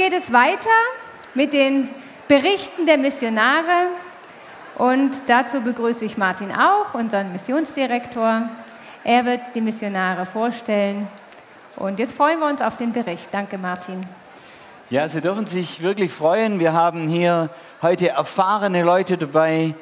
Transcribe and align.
Geht 0.00 0.14
es 0.14 0.32
weiter 0.32 0.70
mit 1.34 1.52
den 1.52 1.90
Berichten 2.26 2.86
der 2.86 2.96
Missionare 2.96 3.88
und 4.78 5.10
dazu 5.26 5.60
begrüße 5.60 6.06
ich 6.06 6.16
Martin 6.16 6.52
auch, 6.52 6.94
unseren 6.94 7.32
Missionsdirektor. 7.32 8.48
Er 9.04 9.26
wird 9.26 9.42
die 9.54 9.60
Missionare 9.60 10.24
vorstellen 10.24 11.06
und 11.76 11.98
jetzt 11.98 12.16
freuen 12.16 12.40
wir 12.40 12.46
uns 12.46 12.62
auf 12.62 12.78
den 12.78 12.92
Bericht. 12.92 13.28
Danke, 13.30 13.58
Martin. 13.58 14.00
Ja, 14.88 15.06
Sie 15.06 15.20
dürfen 15.20 15.44
sich 15.44 15.82
wirklich 15.82 16.10
freuen. 16.10 16.58
Wir 16.60 16.72
haben 16.72 17.06
hier 17.06 17.50
heute 17.82 18.08
erfahrene 18.08 18.82
Leute 18.82 19.18
dabei 19.18 19.74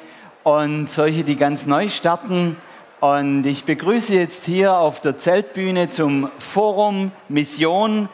und 0.43 0.89
solche, 0.89 1.23
die 1.23 1.37
ganz 1.37 1.65
neu 1.65 1.87
starten. 1.87 2.57
Und 2.99 3.45
ich 3.45 3.63
begrüße 3.63 4.15
jetzt 4.15 4.43
hier 4.43 4.79
auf 4.79 4.99
der 4.99 5.17
Zeltbühne 5.17 5.87
zum 5.87 6.29
Forum 6.39 7.13
Mission 7.29 8.09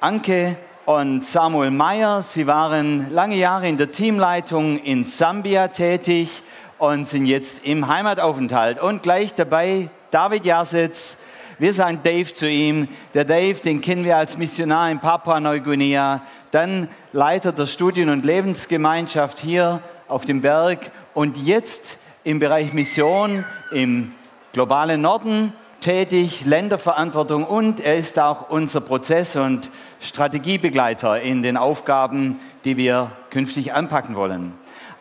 Anke 0.00 0.58
und 0.88 1.26
Samuel 1.26 1.70
Meyer. 1.70 2.22
Sie 2.22 2.46
waren 2.46 3.12
lange 3.12 3.36
Jahre 3.36 3.68
in 3.68 3.76
der 3.76 3.90
Teamleitung 3.90 4.78
in 4.78 5.04
Sambia 5.04 5.68
tätig 5.68 6.42
und 6.78 7.06
sind 7.06 7.26
jetzt 7.26 7.66
im 7.66 7.88
Heimataufenthalt. 7.88 8.80
Und 8.80 9.02
gleich 9.02 9.34
dabei 9.34 9.90
David 10.10 10.46
Jasitz. 10.46 11.18
Wir 11.58 11.74
sagen 11.74 12.00
Dave 12.02 12.32
zu 12.32 12.48
ihm. 12.48 12.88
Der 13.12 13.26
Dave, 13.26 13.60
den 13.60 13.82
kennen 13.82 14.02
wir 14.02 14.16
als 14.16 14.38
Missionar 14.38 14.90
in 14.90 14.98
Papua-Neuguinea, 14.98 16.22
dann 16.52 16.88
Leiter 17.12 17.52
der 17.52 17.66
Studien- 17.66 18.08
und 18.08 18.24
Lebensgemeinschaft 18.24 19.40
hier 19.40 19.82
auf 20.08 20.24
dem 20.24 20.40
Berg 20.40 20.90
und 21.12 21.36
jetzt 21.36 21.98
im 22.24 22.38
Bereich 22.38 22.72
Mission 22.72 23.44
im 23.72 24.14
globalen 24.54 25.02
Norden 25.02 25.52
tätig, 25.80 26.44
Länderverantwortung 26.44 27.44
und 27.44 27.80
er 27.80 27.96
ist 27.96 28.18
auch 28.18 28.50
unser 28.50 28.80
Prozess- 28.80 29.36
und 29.36 29.70
Strategiebegleiter 30.00 31.20
in 31.20 31.42
den 31.42 31.56
Aufgaben, 31.56 32.38
die 32.64 32.76
wir 32.76 33.12
künftig 33.30 33.72
anpacken 33.72 34.16
wollen. 34.16 34.52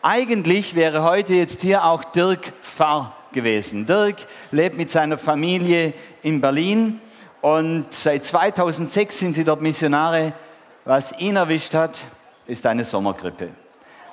Eigentlich 0.02 0.75
wäre 0.75 1.03
heute 1.03 1.34
jetzt 1.34 1.61
hier 1.61 1.84
auch 1.84 2.03
Dirk 2.03 2.53
Pfarr 2.61 3.14
gewesen. 3.31 3.86
Dirk 3.86 4.16
lebt 4.52 4.78
mit 4.78 4.92
seiner 4.92 5.17
Familie 5.17 5.94
in 6.22 6.42
Berlin 6.42 7.02
und 7.41 7.86
seit 7.91 8.25
2006 8.25 9.19
sind 9.19 9.34
sie 9.34 9.44
dort 9.44 9.62
Missionare. 9.62 10.34
Was 10.86 11.19
ihn 11.19 11.36
erwischt 11.36 11.73
hat, 11.73 12.00
ist 12.45 12.66
eine 12.66 12.84
Sommergrippe. 12.84 13.50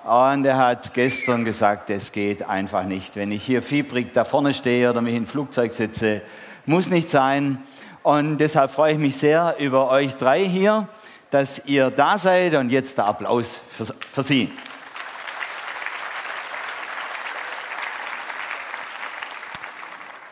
Und 0.05 0.45
er 0.45 0.59
hat 0.59 0.93
gestern 0.93 1.45
gesagt, 1.45 1.89
es 1.89 2.13
geht 2.13 2.47
einfach 2.47 2.85
nicht. 2.85 3.17
Wenn 3.17 3.33
ich 3.33 3.43
hier 3.43 3.63
fiebrig 3.63 4.13
da 4.13 4.25
vorne 4.25 4.53
stehe 4.53 4.91
oder 4.91 5.01
mich 5.01 5.15
in 5.15 5.23
ein 5.23 5.27
Flugzeug 5.27 5.73
sitze, 5.73 6.21
muss 6.67 6.89
nicht 6.91 7.11
sein. 7.11 7.63
Und 8.03 8.39
deshalb 8.39 8.71
freue 8.71 8.93
ich 8.93 8.99
mich 8.99 9.17
sehr 9.17 9.57
über 9.59 9.91
euch 9.91 10.15
drei 10.17 10.45
hier, 10.45 10.89
dass 11.31 11.65
ihr 11.67 11.91
da 11.91 12.19
seid. 12.19 12.55
Und 12.55 12.71
jetzt 12.71 12.99
der 12.99 13.07
Applaus 13.07 13.61
für, 13.71 13.87
für 14.13 14.23
Sie. 14.23 14.51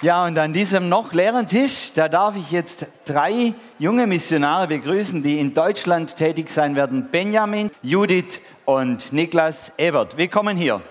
Ja, 0.03 0.27
und 0.27 0.37
an 0.37 0.53
diesem 0.53 0.89
noch 0.89 1.12
leeren 1.12 1.47
Tisch, 1.47 1.93
da 1.95 2.09
darf 2.09 2.35
ich 2.35 2.51
jetzt 2.51 2.87
drei 3.05 3.55
junge 3.79 4.09
Missionare 4.09 4.67
begrüßen, 4.67 5.23
die 5.23 5.39
in 5.39 5.55
Deutschland 5.55 6.17
tätig 6.17 6.51
sein 6.51 6.75
werden. 6.75 7.09
Benjamin, 7.12 7.71
Judith 7.83 8.41
und 8.65 9.12
Niklas 9.12 9.71
Ebert. 9.79 10.17
Willkommen 10.17 10.56
hier. 10.56 10.83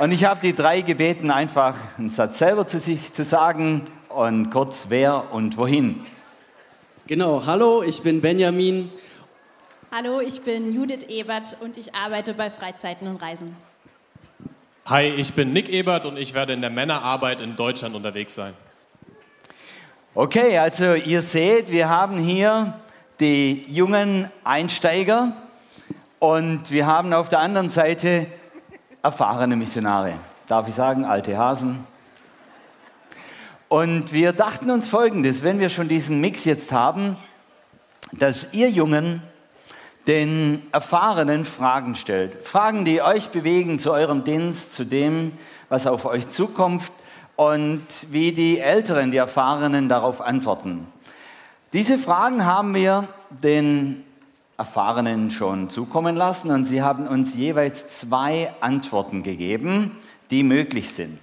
Und 0.00 0.10
ich 0.10 0.24
habe 0.24 0.40
die 0.40 0.52
drei 0.52 0.80
gebeten, 0.80 1.30
einfach 1.30 1.76
einen 1.98 2.08
Satz 2.08 2.38
selber 2.38 2.66
zu 2.66 2.80
sich 2.80 3.12
zu 3.12 3.22
sagen 3.22 3.82
und 4.08 4.50
kurz 4.50 4.86
wer 4.88 5.32
und 5.32 5.56
wohin. 5.56 6.04
Genau, 7.06 7.46
hallo, 7.46 7.80
ich 7.84 8.02
bin 8.02 8.20
Benjamin. 8.20 8.90
Hallo, 9.92 10.20
ich 10.20 10.42
bin 10.42 10.74
Judith 10.74 11.04
Ebert 11.04 11.56
und 11.60 11.78
ich 11.78 11.94
arbeite 11.94 12.34
bei 12.34 12.50
Freizeiten 12.50 13.06
und 13.06 13.22
Reisen. 13.22 13.54
Hi, 14.86 15.04
ich 15.04 15.32
bin 15.32 15.52
Nick 15.52 15.68
Ebert 15.68 16.06
und 16.06 16.16
ich 16.16 16.34
werde 16.34 16.54
in 16.54 16.60
der 16.60 16.70
Männerarbeit 16.70 17.40
in 17.40 17.54
Deutschland 17.54 17.94
unterwegs 17.94 18.34
sein. 18.34 18.52
Okay, 20.16 20.58
also 20.58 20.94
ihr 20.94 21.22
seht, 21.22 21.70
wir 21.70 21.88
haben 21.88 22.18
hier 22.18 22.74
die 23.20 23.64
jungen 23.68 24.28
Einsteiger 24.42 25.36
und 26.18 26.72
wir 26.72 26.86
haben 26.86 27.12
auf 27.12 27.28
der 27.28 27.38
anderen 27.38 27.70
Seite 27.70 28.26
erfahrene 29.04 29.54
Missionare. 29.54 30.14
Darf 30.46 30.66
ich 30.66 30.74
sagen, 30.74 31.04
alte 31.04 31.36
Hasen. 31.36 31.86
Und 33.68 34.12
wir 34.12 34.32
dachten 34.32 34.70
uns 34.70 34.88
Folgendes, 34.88 35.42
wenn 35.42 35.60
wir 35.60 35.68
schon 35.68 35.88
diesen 35.88 36.20
Mix 36.20 36.44
jetzt 36.46 36.72
haben, 36.72 37.16
dass 38.12 38.54
ihr 38.54 38.70
Jungen 38.70 39.22
den 40.06 40.62
Erfahrenen 40.72 41.44
Fragen 41.44 41.96
stellt. 41.96 42.46
Fragen, 42.46 42.84
die 42.84 43.02
euch 43.02 43.28
bewegen 43.28 43.78
zu 43.78 43.92
eurem 43.92 44.24
Dienst, 44.24 44.72
zu 44.72 44.84
dem, 44.84 45.32
was 45.68 45.86
auf 45.86 46.06
euch 46.06 46.30
zukommt 46.30 46.90
und 47.36 47.82
wie 48.10 48.32
die 48.32 48.58
Älteren, 48.58 49.10
die 49.10 49.16
Erfahrenen 49.18 49.88
darauf 49.88 50.20
antworten. 50.22 50.86
Diese 51.72 51.98
Fragen 51.98 52.46
haben 52.46 52.74
wir 52.74 53.08
den 53.28 54.04
Erfahrenen 54.56 55.30
schon 55.30 55.68
zukommen 55.68 56.14
lassen 56.14 56.50
und 56.50 56.64
sie 56.64 56.82
haben 56.82 57.08
uns 57.08 57.34
jeweils 57.34 57.88
zwei 57.88 58.52
Antworten 58.60 59.22
gegeben, 59.22 59.98
die 60.30 60.42
möglich 60.42 60.92
sind. 60.92 61.20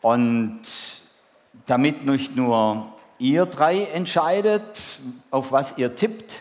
Und 0.00 0.60
damit 1.66 2.06
nicht 2.06 2.36
nur 2.36 2.92
ihr 3.18 3.46
drei 3.46 3.84
entscheidet, 3.84 5.00
auf 5.30 5.52
was 5.52 5.76
ihr 5.76 5.96
tippt, 5.96 6.40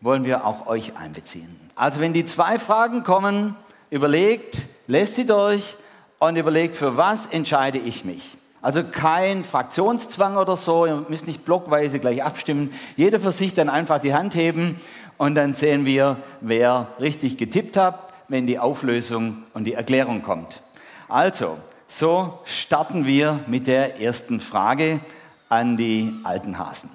wollen 0.00 0.24
wir 0.24 0.44
auch 0.44 0.66
euch 0.66 0.96
einbeziehen. 0.96 1.60
Also 1.76 2.00
wenn 2.00 2.12
die 2.12 2.24
zwei 2.24 2.58
Fragen 2.58 3.04
kommen, 3.04 3.56
überlegt, 3.90 4.62
lässt 4.88 5.14
sie 5.14 5.26
durch 5.26 5.76
und 6.18 6.36
überlegt, 6.36 6.76
für 6.76 6.96
was 6.96 7.26
entscheide 7.26 7.78
ich 7.78 8.04
mich. 8.04 8.22
Also 8.62 8.84
kein 8.84 9.44
Fraktionszwang 9.44 10.36
oder 10.36 10.56
so, 10.56 10.86
ihr 10.86 11.04
müsst 11.08 11.26
nicht 11.26 11.44
blockweise 11.44 11.98
gleich 11.98 12.22
abstimmen. 12.22 12.72
Jeder 12.96 13.18
für 13.18 13.32
sich 13.32 13.54
dann 13.54 13.68
einfach 13.68 13.98
die 13.98 14.14
Hand 14.14 14.36
heben 14.36 14.80
und 15.18 15.34
dann 15.34 15.54
sehen 15.54 15.86
wir, 15.86 16.16
wer 16.40 16.88
richtig 17.00 17.36
getippt 17.36 17.76
hat, 17.76 18.12
wenn 18.28 18.46
die 18.46 18.58
Auflösung 18.58 19.44
und 19.54 19.64
die 19.64 19.74
Erklärung 19.74 20.22
kommt. 20.22 20.62
Also, 21.08 21.58
so 21.88 22.38
starten 22.44 23.04
wir 23.04 23.40
mit 23.46 23.66
der 23.66 24.00
ersten 24.00 24.40
Frage 24.40 25.00
an 25.48 25.76
die 25.76 26.12
alten 26.24 26.58
Hasen. 26.58 26.90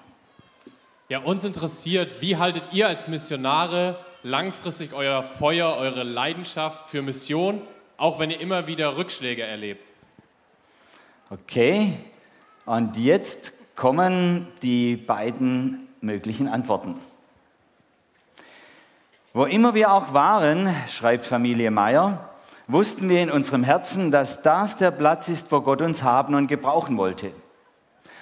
Ja, 1.09 1.19
uns 1.19 1.45
interessiert, 1.45 2.21
wie 2.21 2.37
haltet 2.37 2.73
ihr 2.73 2.87
als 2.87 3.07
Missionare 3.07 3.97
langfristig 4.23 4.93
euer 4.93 5.23
Feuer, 5.23 5.77
eure 5.77 6.03
Leidenschaft 6.03 6.89
für 6.89 7.01
Mission, 7.01 7.61
auch 7.97 8.19
wenn 8.19 8.31
ihr 8.31 8.39
immer 8.39 8.67
wieder 8.67 8.97
Rückschläge 8.97 9.43
erlebt? 9.43 9.87
Okay, 11.29 11.93
und 12.65 12.97
jetzt 12.97 13.53
kommen 13.75 14.47
die 14.61 14.97
beiden 14.97 15.87
möglichen 16.01 16.47
Antworten. 16.47 16.95
Wo 19.37 19.45
immer 19.45 19.75
wir 19.75 19.93
auch 19.93 20.15
waren, 20.15 20.67
schreibt 20.89 21.27
Familie 21.27 21.69
Meier, 21.69 22.27
wussten 22.67 23.07
wir 23.07 23.21
in 23.21 23.29
unserem 23.29 23.63
Herzen, 23.63 24.09
dass 24.09 24.41
das 24.41 24.77
der 24.77 24.89
Platz 24.89 25.29
ist, 25.29 25.51
wo 25.51 25.61
Gott 25.61 25.83
uns 25.83 26.01
haben 26.01 26.33
und 26.33 26.47
gebrauchen 26.47 26.97
wollte. 26.97 27.31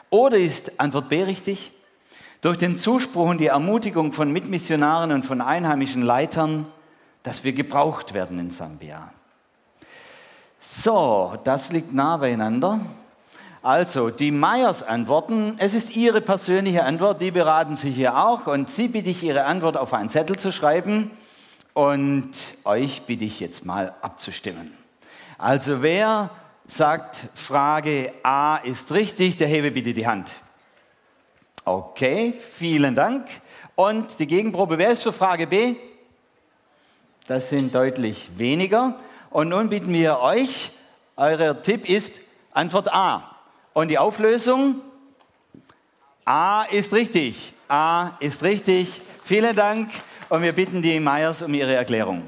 Oder 0.09 0.35
ist 0.35 0.77
Antwort 0.77 1.07
B 1.07 1.23
richtig? 1.23 1.71
durch 2.41 2.57
den 2.57 2.75
Zuspruch 2.75 3.29
und 3.29 3.38
die 3.38 3.47
Ermutigung 3.47 4.12
von 4.12 4.29
Mitmissionaren 4.29 5.13
und 5.13 5.25
von 5.25 5.39
einheimischen 5.39 6.01
Leitern, 6.01 6.67
dass 7.23 7.45
wir 7.45 7.53
gebraucht 7.53 8.13
werden 8.13 8.38
in 8.38 8.50
Sambia. 8.50 9.13
So, 10.59 11.38
das 11.45 11.71
liegt 11.71 11.94
nah 11.94 12.17
beieinander. 12.17 12.81
Also, 13.65 14.12
die 14.12 14.29
Meyers 14.29 14.83
antworten, 14.83 15.56
es 15.57 15.73
ist 15.73 15.95
ihre 15.95 16.21
persönliche 16.21 16.83
Antwort, 16.83 17.19
die 17.19 17.31
beraten 17.31 17.75
sich 17.75 17.95
hier 17.95 18.15
auch 18.15 18.45
und 18.45 18.69
sie 18.69 18.89
bitte 18.89 19.09
ich, 19.09 19.23
ihre 19.23 19.45
Antwort 19.45 19.75
auf 19.75 19.91
einen 19.91 20.09
Zettel 20.09 20.38
zu 20.38 20.51
schreiben 20.51 21.09
und 21.73 22.29
euch 22.63 23.01
bitte 23.07 23.23
ich 23.23 23.39
jetzt 23.39 23.65
mal 23.65 23.95
abzustimmen. 24.03 24.71
Also, 25.39 25.81
wer 25.81 26.29
sagt, 26.67 27.25
Frage 27.33 28.13
A 28.21 28.57
ist 28.57 28.91
richtig, 28.91 29.38
der 29.38 29.47
hebe 29.47 29.71
bitte 29.71 29.95
die 29.95 30.06
Hand. 30.06 30.29
Okay, 31.63 32.35
vielen 32.39 32.94
Dank. 32.94 33.25
Und 33.73 34.19
die 34.19 34.27
Gegenprobe, 34.27 34.77
wer 34.77 34.91
ist 34.91 35.01
für 35.01 35.12
Frage 35.12 35.47
B? 35.47 35.75
Das 37.25 37.50
sind 37.50 37.73
deutlich 37.73 38.29
weniger. 38.38 39.00
Und 39.31 39.50
nun 39.50 39.69
bitten 39.69 39.91
wir 39.91 40.19
euch, 40.19 40.69
euer 41.15 41.59
Tipp 41.63 41.89
ist 41.89 42.13
Antwort 42.53 42.94
A. 42.94 43.34
Und 43.75 43.89
die 43.89 43.98
Auflösung? 43.98 44.75
A 46.24 46.63
ist 46.63 46.94
richtig. 46.94 47.51
A 47.68 48.12
ist 48.22 48.42
richtig. 48.42 49.01
Vielen 49.22 49.54
Dank. 49.54 49.89
Und 50.30 50.44
wir 50.44 50.54
bitten 50.54 50.81
die 50.81 50.98
Meyers 50.98 51.42
um 51.42 51.54
ihre 51.54 51.75
Erklärung. 51.75 52.22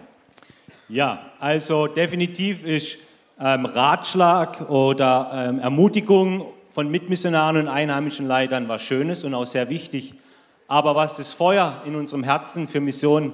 Ja, 0.89 1.21
also 1.39 1.87
definitiv 1.87 2.65
ist 2.65 2.97
ähm, 3.39 3.65
Ratschlag 3.65 4.69
oder 4.69 5.31
ähm, 5.33 5.59
Ermutigung 5.59 6.47
von 6.69 6.91
Mitmissionaren 6.91 7.55
und 7.55 7.69
einheimischen 7.69 8.27
Leitern 8.27 8.67
was 8.67 8.81
Schönes 8.81 9.23
und 9.23 9.33
auch 9.33 9.45
sehr 9.45 9.69
wichtig. 9.69 10.15
Aber 10.67 10.95
was 10.95 11.15
das 11.15 11.31
Feuer 11.31 11.81
in 11.85 11.95
unserem 11.95 12.25
Herzen 12.25 12.67
für 12.67 12.81
Mission 12.81 13.31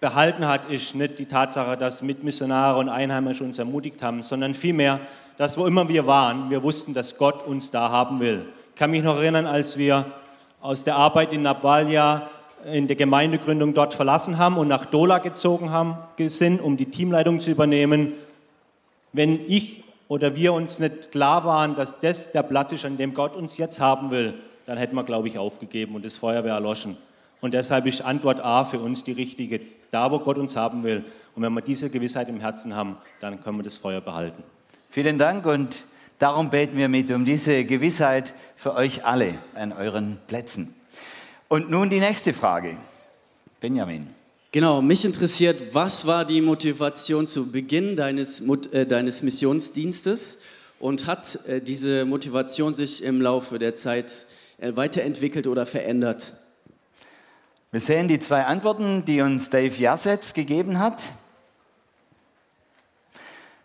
behalten 0.00 0.48
hat, 0.48 0.68
ist 0.68 0.96
nicht 0.96 1.20
die 1.20 1.26
Tatsache, 1.26 1.76
dass 1.76 2.02
Mitmissionare 2.02 2.76
und 2.76 2.88
Einheimische 2.88 3.44
uns 3.44 3.60
ermutigt 3.60 4.02
haben, 4.02 4.20
sondern 4.20 4.52
vielmehr, 4.52 4.98
dass 5.36 5.58
wo 5.58 5.66
immer 5.66 5.88
wir 5.88 6.06
waren, 6.06 6.50
wir 6.50 6.62
wussten, 6.62 6.94
dass 6.94 7.18
Gott 7.18 7.46
uns 7.46 7.70
da 7.70 7.90
haben 7.90 8.20
will. 8.20 8.46
Ich 8.70 8.76
kann 8.76 8.90
mich 8.90 9.02
noch 9.02 9.16
erinnern, 9.16 9.46
als 9.46 9.78
wir 9.78 10.04
aus 10.60 10.84
der 10.84 10.96
Arbeit 10.96 11.32
in 11.32 11.42
Nabvalja 11.42 12.28
in 12.64 12.86
der 12.86 12.96
Gemeindegründung 12.96 13.74
dort 13.74 13.94
verlassen 13.94 14.38
haben 14.38 14.56
und 14.56 14.68
nach 14.68 14.86
Dola 14.86 15.18
gezogen 15.18 15.70
haben, 15.70 15.96
sind, 16.18 16.60
um 16.60 16.76
die 16.76 16.86
Teamleitung 16.86 17.40
zu 17.40 17.50
übernehmen. 17.50 18.14
Wenn 19.12 19.40
ich 19.48 19.84
oder 20.08 20.34
wir 20.34 20.52
uns 20.52 20.78
nicht 20.78 21.12
klar 21.12 21.44
waren, 21.44 21.74
dass 21.74 22.00
das 22.00 22.32
der 22.32 22.42
Platz 22.42 22.72
ist, 22.72 22.84
an 22.84 22.96
dem 22.96 23.14
Gott 23.14 23.36
uns 23.36 23.58
jetzt 23.58 23.80
haben 23.80 24.10
will, 24.10 24.34
dann 24.66 24.78
hätten 24.78 24.96
wir, 24.96 25.04
glaube 25.04 25.28
ich, 25.28 25.38
aufgegeben 25.38 25.94
und 25.94 26.04
das 26.04 26.16
Feuer 26.16 26.44
wäre 26.44 26.56
erloschen. 26.56 26.96
Und 27.40 27.52
deshalb 27.52 27.86
ist 27.86 28.00
Antwort 28.00 28.40
A 28.40 28.64
für 28.64 28.78
uns 28.78 29.04
die 29.04 29.12
richtige, 29.12 29.60
da 29.90 30.10
wo 30.10 30.18
Gott 30.18 30.38
uns 30.38 30.56
haben 30.56 30.82
will. 30.82 31.04
Und 31.36 31.42
wenn 31.42 31.52
wir 31.52 31.60
diese 31.60 31.90
Gewissheit 31.90 32.28
im 32.28 32.40
Herzen 32.40 32.74
haben, 32.74 32.96
dann 33.20 33.42
können 33.42 33.58
wir 33.58 33.62
das 33.62 33.76
Feuer 33.76 34.00
behalten. 34.00 34.42
Vielen 34.94 35.18
Dank 35.18 35.44
und 35.44 35.82
darum 36.20 36.50
beten 36.50 36.76
wir 36.76 36.88
mit 36.88 37.10
um 37.10 37.24
diese 37.24 37.64
Gewissheit 37.64 38.32
für 38.54 38.76
euch 38.76 39.04
alle 39.04 39.34
an 39.56 39.72
euren 39.72 40.18
Plätzen. 40.28 40.72
Und 41.48 41.68
nun 41.68 41.90
die 41.90 41.98
nächste 41.98 42.32
Frage. 42.32 42.76
Benjamin. 43.58 44.06
Genau, 44.52 44.80
mich 44.80 45.04
interessiert, 45.04 45.74
was 45.74 46.06
war 46.06 46.24
die 46.24 46.40
Motivation 46.40 47.26
zu 47.26 47.50
Beginn 47.50 47.96
deines, 47.96 48.40
äh, 48.70 48.86
deines 48.86 49.24
Missionsdienstes 49.24 50.38
und 50.78 51.06
hat 51.06 51.44
äh, 51.48 51.60
diese 51.60 52.04
Motivation 52.04 52.76
sich 52.76 53.02
im 53.02 53.20
Laufe 53.20 53.58
der 53.58 53.74
Zeit 53.74 54.12
äh, 54.58 54.76
weiterentwickelt 54.76 55.48
oder 55.48 55.66
verändert? 55.66 56.34
Wir 57.72 57.80
sehen 57.80 58.06
die 58.06 58.20
zwei 58.20 58.44
Antworten, 58.44 59.04
die 59.04 59.22
uns 59.22 59.50
Dave 59.50 59.74
Jassetz 59.74 60.34
gegeben 60.34 60.78
hat. 60.78 61.02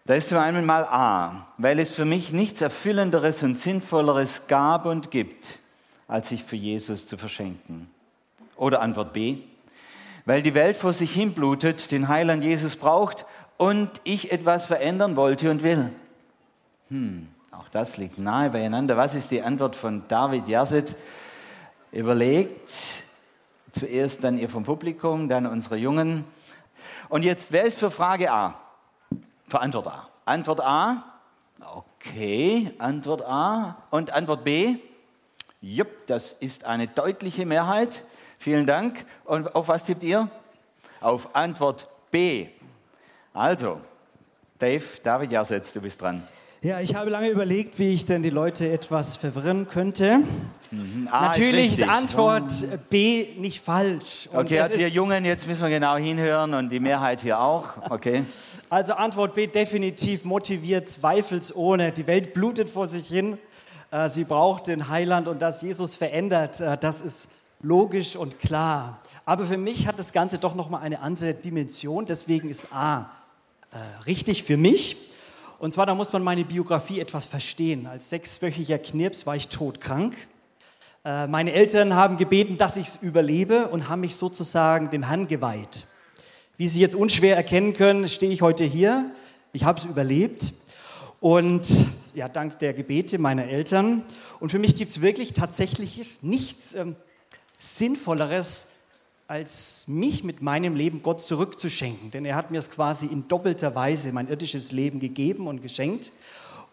Da 0.09 0.15
ist 0.15 0.29
zum 0.29 0.39
einen 0.39 0.65
mal 0.65 0.85
A, 0.85 1.45
weil 1.59 1.77
es 1.77 1.91
für 1.91 2.03
mich 2.03 2.33
nichts 2.33 2.61
Erfüllenderes 2.61 3.43
und 3.43 3.59
Sinnvolleres 3.59 4.47
gab 4.47 4.87
und 4.87 5.11
gibt, 5.11 5.59
als 6.07 6.29
sich 6.29 6.43
für 6.43 6.55
Jesus 6.55 7.05
zu 7.05 7.15
verschenken. 7.15 7.91
Oder 8.55 8.81
Antwort 8.81 9.13
B, 9.13 9.37
weil 10.25 10.41
die 10.41 10.55
Welt 10.55 10.77
vor 10.77 10.93
sich 10.93 11.13
hin 11.13 11.33
blutet, 11.33 11.91
den 11.91 12.07
Heiland 12.07 12.43
Jesus 12.43 12.75
braucht 12.75 13.27
und 13.57 13.91
ich 14.03 14.31
etwas 14.31 14.65
verändern 14.65 15.15
wollte 15.15 15.51
und 15.51 15.61
will. 15.61 15.91
Hm, 16.87 17.27
auch 17.51 17.69
das 17.69 17.97
liegt 17.97 18.17
nahe 18.17 18.49
beieinander. 18.49 18.97
Was 18.97 19.13
ist 19.13 19.29
die 19.29 19.43
Antwort 19.43 19.75
von 19.75 20.01
David 20.07 20.47
Jasset? 20.47 20.95
Überlegt, 21.91 22.71
zuerst 23.73 24.23
dann 24.23 24.39
ihr 24.39 24.49
vom 24.49 24.63
Publikum, 24.63 25.29
dann 25.29 25.45
unsere 25.45 25.77
Jungen. 25.77 26.23
Und 27.09 27.21
jetzt, 27.21 27.51
wer 27.51 27.65
ist 27.65 27.77
für 27.77 27.91
Frage 27.91 28.31
A? 28.31 28.59
Für 29.49 29.61
Antwort 29.61 29.87
A. 29.87 30.09
Antwort 30.25 30.61
A? 30.61 31.03
Okay, 31.59 32.71
Antwort 32.77 33.23
A. 33.23 33.83
Und 33.89 34.11
Antwort 34.11 34.43
B? 34.43 34.75
Jupp, 35.59 36.05
das 36.05 36.33
ist 36.33 36.65
eine 36.65 36.87
deutliche 36.87 37.47
Mehrheit. 37.47 38.03
Vielen 38.37 38.67
Dank. 38.67 39.05
Und 39.25 39.55
auf 39.55 39.67
was 39.67 39.83
tippt 39.83 40.03
ihr? 40.03 40.29
Auf 41.01 41.35
Antwort 41.35 41.87
B. 42.11 42.49
Also, 43.33 43.81
Dave, 44.59 44.85
David 45.01 45.31
Jassetz, 45.31 45.73
du 45.73 45.81
bist 45.81 45.99
dran. 45.99 46.21
Ja, 46.61 46.81
ich 46.81 46.93
habe 46.93 47.09
lange 47.09 47.29
überlegt, 47.29 47.79
wie 47.79 47.93
ich 47.93 48.05
denn 48.05 48.21
die 48.21 48.29
Leute 48.29 48.69
etwas 48.69 49.15
verwirren 49.15 49.69
könnte. 49.69 50.19
Mhm. 50.71 51.07
A 51.09 51.27
Natürlich 51.27 51.71
ist, 51.71 51.79
ist, 51.79 51.87
Antwort 51.87 52.51
B 52.89 53.27
nicht 53.37 53.61
falsch. 53.61 54.27
Und 54.33 54.39
Okay, 54.39 54.59
also 54.59 54.77
ihr 54.77 54.89
Jungen, 54.89 55.23
jetzt 55.23 55.47
müssen 55.47 55.61
wir 55.61 55.69
genau 55.69 55.95
hinhören 55.95 56.53
und 56.53 56.69
die 56.69 56.81
Mehrheit 56.81 57.21
hier 57.21 57.39
auch. 57.39 57.69
Okay. 57.89 58.23
Also 58.71 58.93
Antwort 58.93 59.33
B 59.33 59.47
definitiv 59.47 60.25
motiviert, 60.25 60.89
zweifelsohne. 60.89 61.91
Die 61.91 62.05
Welt 62.05 62.35
blutet 62.35 62.69
vor 62.69 62.87
sich 62.87 63.07
hin. 63.07 63.39
Äh, 63.89 64.09
Sie 64.09 64.23
braucht 64.23 64.67
den 64.67 64.89
Heiland 64.89 65.27
und 65.27 65.41
dass 65.41 65.63
Jesus 65.63 65.95
verändert, 65.95 66.59
äh, 66.59 66.77
das 66.77 67.01
ist 67.01 67.29
logisch 67.61 68.15
und 68.15 68.37
klar. 68.37 68.99
Aber 69.25 69.45
für 69.45 69.57
mich 69.57 69.87
hat 69.87 69.97
das 69.97 70.11
Ganze 70.11 70.37
doch 70.37 70.53
noch 70.53 70.69
mal 70.69 70.81
eine 70.81 70.99
andere 70.99 71.33
Dimension. 71.33 72.05
Deswegen 72.05 72.49
ist 72.49 72.63
A 72.71 73.09
äh, 73.71 73.77
richtig 74.05 74.43
für 74.43 74.57
mich. 74.57 75.09
Und 75.59 75.71
zwar, 75.73 75.85
da 75.85 75.93
muss 75.93 76.13
man 76.13 76.23
meine 76.23 76.45
Biografie 76.45 77.01
etwas 77.01 77.25
verstehen. 77.25 77.85
Als 77.85 78.09
sechswöchiger 78.09 78.79
Knirps 78.79 79.25
war 79.25 79.35
ich 79.35 79.49
todkrank. 79.49 80.15
Äh, 81.03 81.27
Meine 81.27 81.51
Eltern 81.51 81.95
haben 81.95 82.15
gebeten, 82.15 82.57
dass 82.57 82.77
ich 82.77 82.87
es 82.87 82.95
überlebe 83.01 83.67
und 83.67 83.89
haben 83.89 83.99
mich 83.99 84.15
sozusagen 84.15 84.89
dem 84.89 85.03
Herrn 85.03 85.27
geweiht. 85.27 85.85
Wie 86.55 86.69
Sie 86.69 86.79
jetzt 86.79 86.95
unschwer 86.95 87.35
erkennen 87.35 87.73
können, 87.73 88.07
stehe 88.07 88.31
ich 88.31 88.41
heute 88.41 88.63
hier. 88.63 89.11
Ich 89.51 89.65
habe 89.65 89.77
es 89.77 89.85
überlebt. 89.85 90.53
Und 91.19 91.67
ja, 92.15 92.29
dank 92.29 92.57
der 92.59 92.73
Gebete 92.73 93.17
meiner 93.17 93.43
Eltern. 93.43 94.03
Und 94.39 94.51
für 94.51 94.59
mich 94.59 94.77
gibt 94.77 94.91
es 94.91 95.01
wirklich 95.01 95.33
tatsächlich 95.33 96.19
nichts 96.21 96.73
ähm, 96.73 96.95
Sinnvolleres, 97.57 98.69
als 99.29 99.87
mich 99.87 100.23
mit 100.23 100.41
meinem 100.41 100.75
Leben 100.75 101.03
Gott 101.03 101.21
zurückzuschenken. 101.21 102.09
Denn 102.09 102.25
er 102.25 102.35
hat 102.35 102.49
mir 102.49 102.57
es 102.57 102.71
quasi 102.71 103.05
in 103.05 103.27
doppelter 103.27 103.75
Weise 103.75 104.11
mein 104.11 104.27
irdisches 104.27 104.71
Leben 104.71 104.99
gegeben 104.99 105.45
und 105.45 105.61
geschenkt. 105.61 106.11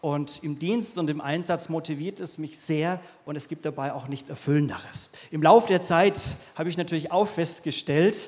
Und 0.01 0.43
im 0.43 0.57
Dienst 0.57 0.97
und 0.97 1.07
im 1.11 1.21
Einsatz 1.21 1.69
motiviert 1.69 2.19
es 2.19 2.39
mich 2.39 2.57
sehr 2.57 2.99
und 3.25 3.35
es 3.35 3.47
gibt 3.47 3.63
dabei 3.63 3.93
auch 3.93 4.07
nichts 4.07 4.31
Erfüllenderes. 4.31 5.11
Im 5.29 5.43
Laufe 5.43 5.67
der 5.67 5.81
Zeit 5.81 6.19
habe 6.55 6.67
ich 6.67 6.77
natürlich 6.77 7.11
auch 7.11 7.27
festgestellt, 7.27 8.27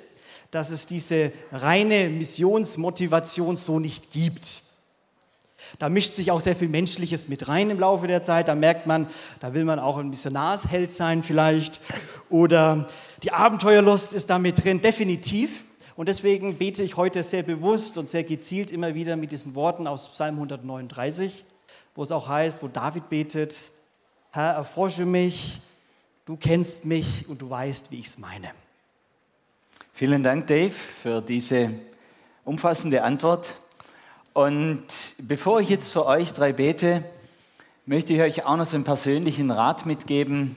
dass 0.52 0.70
es 0.70 0.86
diese 0.86 1.32
reine 1.52 2.10
Missionsmotivation 2.10 3.56
so 3.56 3.80
nicht 3.80 4.12
gibt. 4.12 4.62
Da 5.78 5.90
mischt 5.90 6.14
sich 6.14 6.32
auch 6.32 6.42
sehr 6.42 6.56
viel 6.56 6.70
Menschliches 6.70 7.28
mit 7.28 7.48
rein 7.48 7.70
im 7.70 7.80
Laufe 7.80 8.08
der 8.08 8.24
Zeit. 8.24 8.48
Da 8.48 8.56
merkt 8.56 8.88
man, 8.88 9.08
da 9.40 9.54
will 9.54 9.66
man 9.66 9.80
auch 9.80 9.98
ein 9.98 10.10
Missionarsheld 10.10 10.92
sein 10.92 11.22
vielleicht. 11.22 11.80
Oder 12.30 12.88
die 13.24 13.32
Abenteuerlust 13.32 14.14
ist 14.14 14.30
da 14.30 14.40
mit 14.40 14.64
drin, 14.64 14.82
definitiv. 14.82 15.64
Und 15.96 16.08
deswegen 16.08 16.56
bete 16.56 16.82
ich 16.82 16.96
heute 16.96 17.24
sehr 17.24 17.44
bewusst 17.44 17.98
und 17.98 18.10
sehr 18.10 18.24
gezielt 18.24 18.72
immer 18.72 18.96
wieder 18.96 19.18
mit 19.18 19.32
diesen 19.32 19.54
Worten 19.54 19.86
aus 19.86 20.08
Psalm 20.14 20.36
139, 20.36 21.44
wo 21.94 22.04
es 22.04 22.12
auch 22.12 22.30
heißt, 22.30 22.64
wo 22.64 22.70
David 22.70 23.10
betet, 23.10 23.72
Herr, 24.32 24.54
erforsche 24.54 25.06
mich, 25.06 25.60
du 26.26 26.38
kennst 26.38 26.86
mich 26.86 27.28
und 27.28 27.42
du 27.42 27.50
weißt, 27.50 27.92
wie 27.92 28.00
ich 28.00 28.08
es 28.08 28.18
meine. 28.18 28.52
Vielen 29.92 30.24
Dank, 30.24 30.48
Dave, 30.48 30.72
für 30.72 31.22
diese 31.22 31.72
umfassende 32.46 33.04
Antwort. 33.04 33.56
Und 34.40 34.86
bevor 35.18 35.60
ich 35.60 35.68
jetzt 35.68 35.92
für 35.92 36.06
euch 36.06 36.32
drei 36.32 36.54
bete, 36.54 37.04
möchte 37.86 38.14
ich 38.14 38.22
euch 38.22 38.46
auch 38.46 38.56
noch 38.56 38.66
so 38.66 38.78
einen 38.78 38.86
persönlichen 38.86 39.52
Rat 39.52 39.86
mitgeben. 39.86 40.56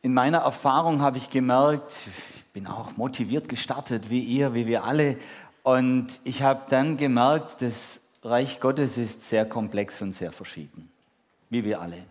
In 0.00 0.14
meiner 0.14 0.38
Erfahrung 0.38 1.02
habe 1.02 1.18
ich 1.18 1.28
gemerkt, 1.28 1.92
ich 2.06 2.44
bin 2.54 2.66
auch 2.66 2.96
motiviert 2.96 3.50
gestartet, 3.50 4.08
wie 4.08 4.20
ihr, 4.20 4.54
wie 4.54 4.66
wir 4.66 4.84
alle. 4.84 5.18
Und 5.62 6.06
ich 6.24 6.40
habe 6.40 6.62
dann 6.70 6.96
gemerkt, 6.96 7.60
das 7.60 8.00
Reich 8.22 8.60
Gottes 8.60 8.96
ist 8.96 9.28
sehr 9.28 9.44
komplex 9.44 10.00
und 10.00 10.12
sehr 10.12 10.32
verschieden, 10.32 10.90
wie 11.50 11.64
wir 11.64 11.82
alle. 11.82 12.02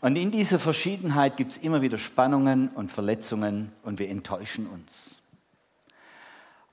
Und 0.00 0.16
in 0.16 0.30
dieser 0.30 0.58
Verschiedenheit 0.58 1.36
gibt 1.36 1.52
es 1.52 1.58
immer 1.58 1.82
wieder 1.82 1.98
Spannungen 1.98 2.68
und 2.68 2.90
Verletzungen 2.90 3.72
und 3.82 3.98
wir 3.98 4.08
enttäuschen 4.08 4.66
uns. 4.66 5.16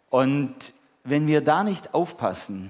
Und 0.10 0.72
wenn 1.08 1.26
wir 1.26 1.42
da 1.42 1.64
nicht 1.64 1.94
aufpassen, 1.94 2.70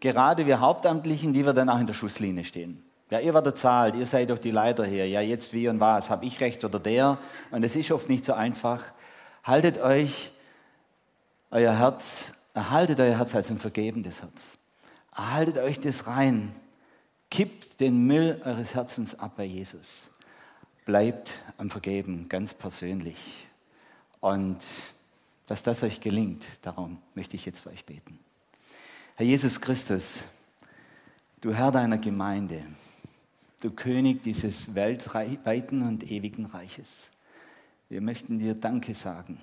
gerade 0.00 0.46
wir 0.46 0.60
Hauptamtlichen, 0.60 1.32
die 1.32 1.44
wir 1.44 1.52
dann 1.52 1.68
auch 1.68 1.80
in 1.80 1.86
der 1.86 1.94
Schusslinie 1.94 2.44
stehen. 2.44 2.82
Ja, 3.10 3.18
ihr 3.20 3.34
werdet 3.34 3.58
zahlt, 3.58 3.94
ihr 3.94 4.06
seid 4.06 4.30
doch 4.30 4.38
die 4.38 4.50
Leiter 4.50 4.84
hier. 4.84 5.08
Ja, 5.08 5.20
jetzt 5.20 5.52
wie 5.52 5.68
und 5.68 5.80
was, 5.80 6.08
habe 6.08 6.24
ich 6.24 6.40
recht 6.40 6.64
oder 6.64 6.78
der? 6.78 7.18
Und 7.50 7.64
es 7.64 7.74
ist 7.76 7.90
oft 7.90 8.08
nicht 8.08 8.24
so 8.24 8.34
einfach. 8.34 8.82
Haltet 9.42 9.78
euch 9.78 10.32
euer 11.50 11.76
Herz, 11.76 12.34
erhaltet 12.54 13.00
euer 13.00 13.18
Herz 13.18 13.34
als 13.34 13.50
ein 13.50 13.58
vergebendes 13.58 14.22
Herz. 14.22 14.58
haltet 15.12 15.58
euch 15.58 15.80
das 15.80 16.06
rein. 16.06 16.54
Kippt 17.30 17.80
den 17.80 18.06
Müll 18.06 18.40
eures 18.44 18.74
Herzens 18.74 19.18
ab 19.18 19.32
bei 19.36 19.44
Jesus. 19.44 20.10
Bleibt 20.84 21.30
am 21.58 21.70
Vergeben, 21.70 22.28
ganz 22.28 22.54
persönlich. 22.54 23.48
Und 24.20 24.58
dass 25.46 25.62
das 25.62 25.82
euch 25.82 26.00
gelingt, 26.00 26.44
darum 26.62 26.98
möchte 27.14 27.36
ich 27.36 27.46
jetzt 27.46 27.60
für 27.60 27.70
euch 27.70 27.84
beten. 27.84 28.18
Herr 29.14 29.26
Jesus 29.26 29.60
Christus, 29.60 30.24
du 31.40 31.54
Herr 31.54 31.70
deiner 31.72 31.98
Gemeinde, 31.98 32.62
du 33.60 33.70
König 33.70 34.22
dieses 34.22 34.74
weltweiten 34.74 35.82
und 35.82 36.10
ewigen 36.10 36.46
Reiches. 36.46 37.10
Wir 37.88 38.00
möchten 38.00 38.38
dir 38.38 38.54
Danke 38.54 38.94
sagen, 38.94 39.40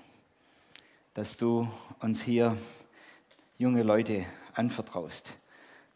dass 1.13 1.37
du 1.37 1.67
uns 1.99 2.21
hier 2.21 2.57
junge 3.57 3.83
Leute 3.83 4.25
anvertraust, 4.53 5.37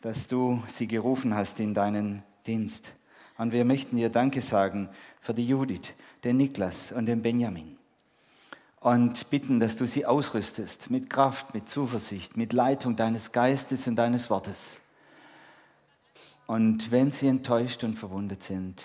dass 0.01 0.27
du 0.27 0.63
sie 0.67 0.87
gerufen 0.87 1.33
hast 1.33 1.59
in 1.59 1.73
deinen 1.73 2.23
Dienst. 2.45 2.93
Und 3.37 3.51
wir 3.51 3.65
möchten 3.65 3.97
dir 3.97 4.09
Danke 4.09 4.41
sagen 4.41 4.89
für 5.19 5.33
die 5.33 5.47
Judith, 5.47 5.93
den 6.23 6.37
Niklas 6.37 6.91
und 6.91 7.05
den 7.05 7.21
Benjamin. 7.21 7.76
Und 8.87 9.29
bitten, 9.29 9.59
dass 9.59 9.75
du 9.75 9.85
sie 9.85 10.05
ausrüstest 10.05 10.89
mit 10.89 11.09
Kraft, 11.09 11.53
mit 11.53 11.67
Zuversicht, 11.67 12.37
mit 12.37 12.53
Leitung 12.53 12.95
deines 12.95 13.31
Geistes 13.31 13.87
und 13.87 13.97
deines 13.97 14.29
Wortes. 14.29 14.79
Und 16.45 16.91
wenn 16.91 17.11
sie 17.11 17.27
enttäuscht 17.27 17.83
und 17.83 17.95
verwundet 17.95 18.43
sind, 18.43 18.81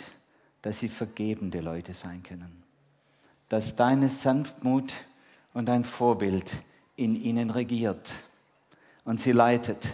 dass 0.63 0.81
sie 0.81 0.89
vergebende 0.89 1.61
Leute 1.61 1.95
sein 1.95 2.23
können 2.23 2.63
dass 3.53 3.77
deine 3.77 4.09
Sanftmut 4.09 4.95
und 5.53 5.67
dein 5.67 5.85
Vorbild 5.85 6.51
in 6.97 7.15
ihnen 7.15 7.51
regiert 7.51 8.15
und 9.05 9.21
sie 9.21 9.33
leitet 9.33 9.93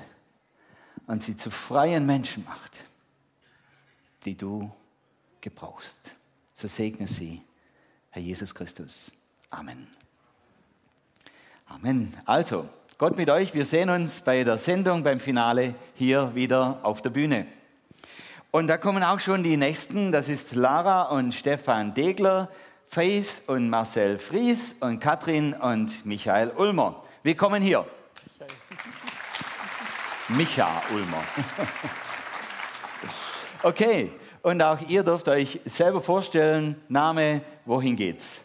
und 1.09 1.25
sie 1.25 1.37
zu 1.37 1.51
freien 1.51 2.07
Menschen 2.07 2.45
macht, 2.45 2.85
die 4.25 4.37
du 4.37 4.71
gebrauchst. 5.41 6.15
So 6.55 6.69
segne 6.69 7.09
sie, 7.09 7.43
Herr 8.11 8.23
Jesus 8.23 8.55
Christus. 8.55 9.11
Amen. 9.51 9.87
Amen. 11.67 12.15
Also, 12.27 12.69
Gott 12.99 13.17
mit 13.17 13.31
euch. 13.31 13.55
Wir 13.55 13.65
sehen 13.65 13.91
uns 13.91 14.21
bei 14.21 14.45
der 14.45 14.59
Sendung, 14.59 15.03
beim 15.03 15.21
Finale 15.21 15.75
hier 15.95 16.35
wieder 16.35 16.81
auf 16.83 17.01
der 17.03 17.11
Bühne. 17.11 17.47
Und 18.51 18.67
da 18.67 18.77
kommen 18.77 19.03
auch 19.03 19.21
schon 19.21 19.43
die 19.43 19.57
nächsten. 19.57 20.13
Das 20.13 20.29
ist 20.29 20.55
Lara 20.55 21.03
und 21.05 21.35
Stefan 21.35 21.95
Degler. 21.95 22.49
Faith 22.89 23.43
und 23.47 23.69
Marcel 23.69 24.19
Fries 24.19 24.75
und 24.81 25.01
Katrin 25.01 25.53
und 25.53 26.07
Michael 26.07 26.53
Ulmer. 26.57 27.03
Willkommen 27.23 27.63
hier. 27.63 27.87
Micha 30.29 30.69
Ulmer. 30.93 31.23
Okay, 33.65 34.13
und 34.43 34.63
auch 34.63 34.81
ihr 34.89 35.03
dürft 35.03 35.27
euch 35.27 35.59
selber 35.65 36.01
vorstellen, 36.01 36.81
Name, 36.89 37.43
wohin 37.65 37.97
geht's? 37.97 38.41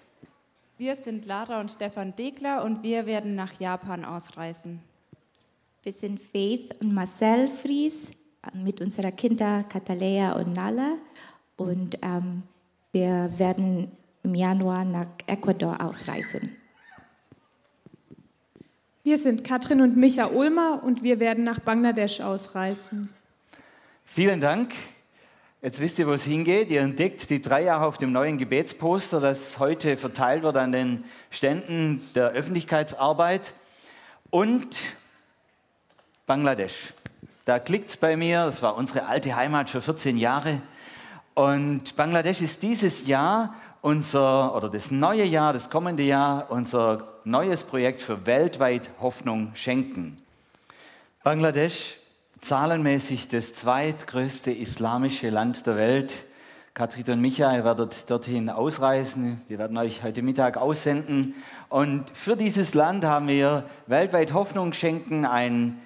Wir 0.83 0.97
sind 0.97 1.25
Lara 1.25 1.61
und 1.61 1.71
Stefan 1.71 2.13
Degler 2.13 2.61
und 2.61 2.83
wir 2.83 3.05
werden 3.05 3.35
nach 3.35 3.57
Japan 3.57 4.03
ausreisen. 4.03 4.81
Wir 5.81 5.93
sind 5.93 6.21
Faith 6.21 6.75
und 6.81 6.93
Marcel 6.93 7.47
Fries 7.47 8.11
mit 8.53 8.81
unserer 8.81 9.13
Kinder 9.13 9.63
Katalea 9.63 10.33
und 10.33 10.51
Nala 10.51 10.97
und 11.55 11.97
ähm, 12.01 12.43
wir 12.91 13.31
werden 13.37 13.93
im 14.23 14.35
Januar 14.35 14.83
nach 14.83 15.07
Ecuador 15.25 15.79
ausreisen. 15.79 16.53
Wir 19.03 19.17
sind 19.17 19.45
Katrin 19.45 19.79
und 19.79 19.95
Micha 19.95 20.25
Ulmer 20.25 20.83
und 20.83 21.01
wir 21.01 21.21
werden 21.21 21.45
nach 21.45 21.59
Bangladesch 21.59 22.19
ausreisen. 22.19 23.07
Vielen 24.03 24.41
Dank. 24.41 24.73
Jetzt 25.65 25.79
wisst 25.79 25.97
ihr, 25.97 26.07
wo 26.07 26.11
es 26.11 26.25
hingeht. 26.25 26.69
Ihr 26.71 26.81
entdeckt 26.81 27.29
die 27.29 27.41
drei 27.41 27.63
Jahre 27.63 27.85
auf 27.85 27.97
dem 27.97 28.11
neuen 28.11 28.37
Gebetsposter, 28.37 29.21
das 29.21 29.59
heute 29.59 29.95
verteilt 29.95 30.43
wird 30.43 30.57
an 30.57 30.73
den 30.73 31.05
Ständen 31.31 32.03
der 32.15 32.31
Öffentlichkeitsarbeit. 32.31 33.53
Und 34.29 34.75
Bangladesch. 36.25 36.91
Da 37.45 37.59
klickt 37.59 37.91
es 37.91 37.95
bei 37.95 38.17
mir. 38.17 38.45
Das 38.45 38.61
war 38.61 38.75
unsere 38.75 39.05
alte 39.05 39.37
Heimat 39.37 39.69
für 39.69 39.81
14 39.81 40.17
Jahre. 40.17 40.61
Und 41.33 41.95
Bangladesch 41.95 42.41
ist 42.41 42.61
dieses 42.61 43.07
Jahr 43.07 43.55
unser, 43.79 44.53
oder 44.57 44.67
das 44.67 44.91
neue 44.91 45.23
Jahr, 45.23 45.53
das 45.53 45.69
kommende 45.69 46.03
Jahr, 46.03 46.51
unser 46.51 47.07
neues 47.23 47.63
Projekt 47.63 48.01
für 48.01 48.25
weltweit 48.25 48.91
Hoffnung 48.99 49.53
schenken. 49.55 50.17
Bangladesch, 51.23 52.02
zahlenmäßig 52.43 53.29
das 53.29 53.53
zweitgrößte 53.53 54.51
islamische 54.51 55.29
Land 55.29 55.65
der 55.65 55.77
Welt. 55.77 56.25
Katrin 56.73 57.05
und 57.13 57.21
Michael 57.21 57.63
werden 57.63 57.89
dorthin 58.07 58.49
ausreisen. 58.49 59.41
Wir 59.47 59.59
werden 59.59 59.77
euch 59.77 60.03
heute 60.03 60.21
Mittag 60.21 60.57
aussenden. 60.57 61.35
Und 61.69 62.09
für 62.13 62.35
dieses 62.35 62.73
Land 62.73 63.05
haben 63.05 63.29
wir 63.29 63.63
weltweit 63.87 64.33
Hoffnung 64.33 64.73
schenken, 64.73 65.25
ein 65.25 65.81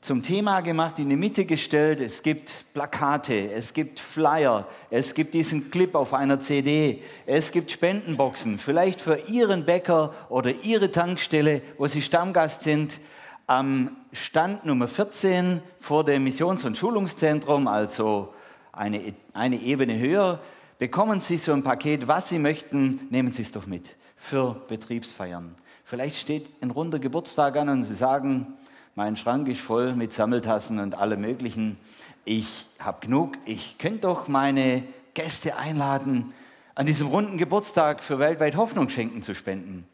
zum 0.00 0.22
Thema 0.22 0.62
gemacht, 0.62 0.98
in 0.98 1.10
die 1.10 1.16
Mitte 1.16 1.44
gestellt. 1.44 2.00
Es 2.00 2.22
gibt 2.22 2.72
Plakate, 2.72 3.52
es 3.52 3.74
gibt 3.74 4.00
Flyer, 4.00 4.66
es 4.88 5.12
gibt 5.12 5.34
diesen 5.34 5.70
Clip 5.70 5.94
auf 5.94 6.14
einer 6.14 6.40
CD, 6.40 7.02
es 7.26 7.52
gibt 7.52 7.70
Spendenboxen, 7.70 8.58
vielleicht 8.58 9.00
für 9.00 9.28
Ihren 9.28 9.66
Bäcker 9.66 10.14
oder 10.30 10.52
Ihre 10.62 10.90
Tankstelle, 10.90 11.60
wo 11.76 11.86
Sie 11.86 12.00
Stammgast 12.00 12.62
sind. 12.62 12.98
Am 13.46 13.90
Stand 14.12 14.64
Nummer 14.64 14.88
14 14.88 15.60
vor 15.80 16.04
dem 16.04 16.24
Missions- 16.24 16.64
und 16.64 16.78
Schulungszentrum, 16.78 17.68
also 17.68 18.32
eine, 18.72 19.14
eine 19.34 19.56
Ebene 19.60 19.98
höher, 19.98 20.40
bekommen 20.78 21.20
Sie 21.20 21.36
so 21.36 21.52
ein 21.52 21.62
Paket, 21.62 22.08
was 22.08 22.30
Sie 22.30 22.38
möchten, 22.38 23.06
nehmen 23.10 23.32
Sie 23.32 23.42
es 23.42 23.52
doch 23.52 23.66
mit 23.66 23.96
für 24.16 24.62
Betriebsfeiern. 24.68 25.54
Vielleicht 25.84 26.16
steht 26.16 26.46
ein 26.62 26.70
runder 26.70 26.98
Geburtstag 26.98 27.56
an 27.56 27.68
und 27.68 27.84
Sie 27.84 27.94
sagen, 27.94 28.46
mein 28.94 29.16
Schrank 29.16 29.46
ist 29.48 29.60
voll 29.60 29.94
mit 29.94 30.12
Sammeltassen 30.12 30.80
und 30.80 30.96
allem 30.96 31.20
Möglichen. 31.20 31.78
Ich 32.24 32.66
habe 32.78 33.00
genug. 33.00 33.36
Ich 33.44 33.78
könnte 33.78 34.00
doch 34.00 34.26
meine 34.26 34.84
Gäste 35.14 35.56
einladen, 35.56 36.32
an 36.74 36.86
diesem 36.86 37.08
runden 37.08 37.38
Geburtstag 37.38 38.02
für 38.02 38.18
weltweit 38.18 38.56
Hoffnung 38.56 38.88
schenken 38.88 39.22
zu 39.22 39.34
spenden. 39.34 39.86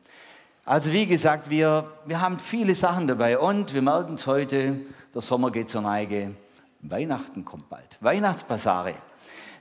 Also 0.67 0.93
wie 0.93 1.05
gesagt, 1.05 1.51
wir, 1.51 1.93
wir 2.07 2.23
haben 2.23 2.39
viele 2.39 2.75
Sachen 2.75 3.07
dabei 3.07 3.39
und 3.39 3.75
wir 3.75 3.83
merken 3.83 4.15
es 4.15 4.27
heute, 4.27 4.81
der 5.15 5.21
Sommer 5.21 5.51
geht 5.51 5.69
zur 5.69 5.83
Neige. 5.83 6.31
Weihnachten 6.81 7.45
kommt 7.45 7.69
bald. 7.69 7.99
Weihnachtspassare. 8.01 8.95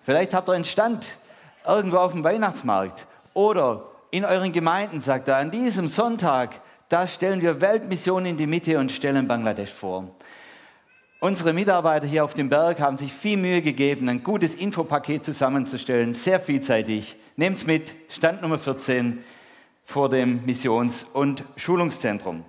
Vielleicht 0.02 0.34
habt 0.34 0.48
ihr 0.48 0.54
einen 0.54 0.64
Stand 0.64 1.18
irgendwo 1.68 1.98
auf 1.98 2.14
dem 2.14 2.24
Weihnachtsmarkt 2.24 3.06
oder 3.34 3.84
in 4.12 4.24
euren 4.24 4.54
Gemeinden 4.54 5.02
sagt 5.02 5.28
er, 5.28 5.38
an 5.38 5.52
diesem 5.52 5.90
Sonntag 5.90 6.62
da 6.88 7.06
stellen 7.06 7.42
wir 7.42 7.60
Weltmission 7.60 8.26
in 8.26 8.38
die 8.38 8.48
Mitte 8.48 8.80
und 8.80 8.90
stellen 8.90 9.28
Bangladesch 9.28 9.72
vor. 9.72 10.08
Unsere 11.20 11.52
Mitarbeiter 11.52 12.06
hier 12.06 12.24
auf 12.24 12.34
dem 12.34 12.48
Berg 12.48 12.80
haben 12.80 12.98
sich 12.98 13.12
viel 13.12 13.36
Mühe 13.36 13.62
gegeben, 13.62 14.08
ein 14.08 14.24
gutes 14.24 14.56
Infopaket 14.56 15.26
zusammenzustellen, 15.26 16.14
sehr 16.14 16.40
vielseitig. 16.40 17.18
Nehmt's 17.36 17.66
mit, 17.66 17.94
Stand 18.10 18.42
Nummer 18.42 18.58
14 18.58 19.24
vor 19.84 20.10
dem 20.10 20.46
Missions- 20.46 21.04
und 21.04 21.44
Schulungszentrum. 21.56 22.46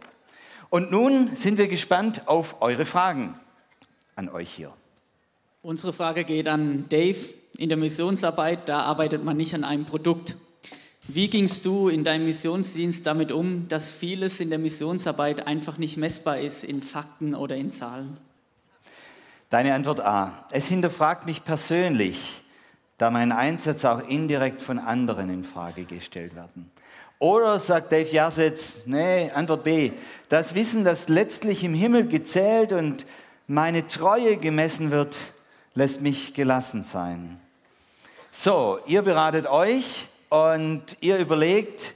Und 0.71 0.91
nun 0.91 1.37
sind 1.37 1.59
wir 1.59 1.69
gespannt 1.69 2.27
auf 2.27 2.61
eure 2.61 2.85
Fragen 2.85 3.35
an 4.17 4.29
euch 4.29 4.51
hier. 4.51 4.73
Unsere 5.63 5.93
Frage 5.93 6.25
geht 6.25 6.49
an 6.49 6.87
Dave. 6.89 7.19
In 7.57 7.69
der 7.69 7.79
Missionsarbeit, 7.79 8.69
da 8.69 8.81
arbeitet 8.81 9.25
man 9.25 9.37
nicht 9.37 9.55
an 9.55 9.63
einem 9.65 9.85
Produkt. 9.85 10.37
Wie 11.07 11.29
gingst 11.29 11.67
du 11.67 11.89
in 11.89 12.03
deinem 12.03 12.25
Missionsdienst 12.25 13.07
damit 13.07 13.31
um, 13.31 13.69
dass 13.69 13.93
vieles 13.93 14.41
in 14.41 14.51
der 14.51 14.59
Missionsarbeit 14.59 15.47
einfach 15.47 15.79
nicht 15.79 15.97
messbar 15.97 16.39
ist 16.39 16.65
in 16.65 16.83
Fakten 16.83 17.35
oder 17.35 17.57
in 17.57 17.71
Zahlen? 17.71 18.17
Deine 19.51 19.75
Antwort 19.75 20.01
A. 20.01 20.47
Es 20.51 20.67
hinterfragt 20.67 21.27
mich 21.27 21.45
persönlich, 21.45 22.43
da 22.99 23.11
mein 23.11 23.33
Einsatz 23.33 23.85
auch 23.85 24.01
indirekt 24.09 24.63
von 24.63 24.79
anderen 24.79 25.31
in 25.31 25.45
Frage 25.45 25.85
gestellt 25.85 26.35
werden. 26.35 26.71
Oder 27.25 27.59
sagt 27.59 27.91
Dave 27.91 28.11
Jasitz, 28.11 28.83
nee, 28.85 29.31
Antwort 29.31 29.65
B. 29.65 29.93
Das 30.29 30.55
Wissen, 30.55 30.85
das 30.85 31.09
letztlich 31.09 31.65
im 31.65 31.73
Himmel 31.73 32.07
gezählt 32.07 32.71
und 32.71 33.07
meine 33.47 33.87
Treue 33.87 34.37
gemessen 34.37 34.91
wird, 34.91 35.17
lässt 35.75 36.03
mich 36.03 36.35
gelassen 36.35 36.85
sein. 36.85 37.41
So, 38.31 38.79
ihr 38.87 39.01
beratet 39.01 39.47
euch 39.47 40.07
und 40.29 40.99
ihr 41.01 41.17
überlegt, 41.17 41.95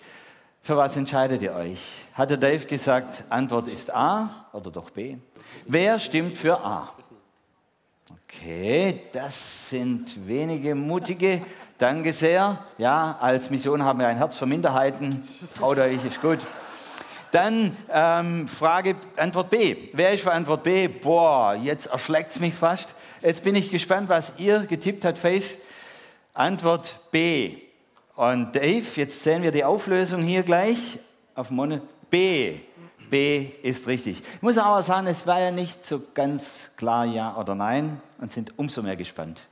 für 0.63 0.79
was 0.79 0.97
entscheidet 0.97 1.43
ihr 1.43 1.53
euch? 1.53 2.07
Hat 2.15 2.31
der 2.31 2.39
Dave 2.39 2.65
gesagt, 2.65 3.23
Antwort 3.29 3.69
ist 3.69 3.93
A 3.93 4.47
oder 4.55 4.71
doch 4.71 4.89
B? 4.89 5.19
Wer 5.67 6.01
stimmt 6.01 6.39
für 6.39 6.59
A? 6.59 6.95
Okay, 8.25 9.03
das 9.13 9.69
sind 9.69 10.27
wenige 10.27 10.75
mutige. 10.75 11.43
Danke 11.79 12.13
sehr. 12.13 12.59
Ja, 12.77 13.17
als 13.21 13.51
Mission 13.51 13.85
haben 13.85 14.01
wir 14.01 14.09
ein 14.09 14.17
Herz 14.17 14.37
für 14.37 14.47
Minderheiten. 14.47 15.23
Traut 15.55 15.79
euch, 15.79 16.05
ist 16.05 16.21
gut. 16.21 16.41
Dann 17.31 17.77
ähm, 17.89 18.49
Frage, 18.49 18.97
Antwort 19.17 19.49
B. 19.49 19.77
Wer 19.93 20.13
ist 20.13 20.25
für 20.25 20.33
Antwort 20.33 20.65
B? 20.65 20.89
Boah, 20.89 21.55
jetzt 21.55 21.87
erschlägt 21.87 22.33
es 22.33 22.41
mich 22.41 22.53
fast. 22.53 22.97
Jetzt 23.21 23.45
bin 23.45 23.55
ich 23.55 23.71
gespannt, 23.71 24.09
was 24.09 24.33
ihr 24.39 24.67
getippt 24.67 25.05
habt, 25.05 25.19
Faith. 25.19 25.57
Antwort 26.35 26.97
B. 27.13 27.59
Und 28.17 28.57
Dave, 28.57 28.87
jetzt 28.97 29.23
sehen 29.23 29.45
wir 29.45 29.53
die 29.53 29.63
Auflösung 29.63 30.23
hier 30.23 30.43
gleich 30.43 30.99
auf 31.37 31.51
Mono. 31.51 31.81
B. 32.11 32.55
B 33.09 33.51
ist 33.63 33.87
richtig. 33.87 34.21
Ich 34.35 34.43
muss 34.43 34.59
aber 34.59 34.83
sagen, 34.83 35.07
es 35.07 35.29
war 35.29 35.39
ja 35.39 35.53
nicht 35.53 35.87
so 35.87 36.03
ganz 36.13 36.73
klar 36.77 37.05
Ja 37.05 37.37
oder 37.37 37.55
Nein 37.55 38.01
und 38.21 38.33
sind 38.33 38.59
umso 38.59 38.83
mehr 38.83 38.97
gespannt. 38.97 39.47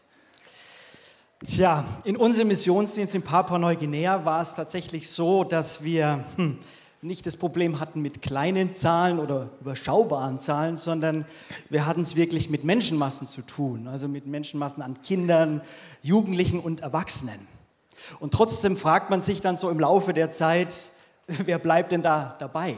Tja, 1.45 1.85
in 2.05 2.17
unserem 2.17 2.49
Missionsdienst 2.49 3.15
in 3.15 3.21
Papua-Neuguinea 3.21 4.25
war 4.25 4.41
es 4.41 4.55
tatsächlich 4.55 5.11
so, 5.11 5.45
dass 5.45 5.85
wir 5.85 6.25
hm, 6.37 6.57
nicht 7.03 7.27
das 7.27 7.37
Problem 7.37 7.79
hatten 7.79 8.01
mit 8.01 8.23
kleinen 8.23 8.73
Zahlen 8.73 9.19
oder 9.19 9.51
überschaubaren 9.61 10.41
Zahlen, 10.41 10.79
sondern 10.79 11.27
wir 11.69 11.85
hatten 11.85 12.01
es 12.01 12.17
wirklich 12.17 12.49
mit 12.49 12.65
Menschenmassen 12.65 13.29
zu 13.29 13.43
tun, 13.43 13.87
also 13.87 14.09
mit 14.09 14.27
Menschenmassen 14.27 14.83
an 14.83 15.03
Kindern, 15.03 15.61
Jugendlichen 16.03 16.59
und 16.59 16.81
Erwachsenen. 16.81 17.39
Und 18.19 18.33
trotzdem 18.33 18.79
fragt 18.79 19.11
man 19.11 19.21
sich 19.21 19.43
dann 19.43 19.59
so 19.59 19.69
im 19.69 19.79
Laufe 19.79 20.15
der 20.15 20.31
Zeit, 20.31 20.89
wer 21.27 21.59
bleibt 21.59 21.93
denn 21.93 22.01
da 22.01 22.35
dabei? 22.39 22.77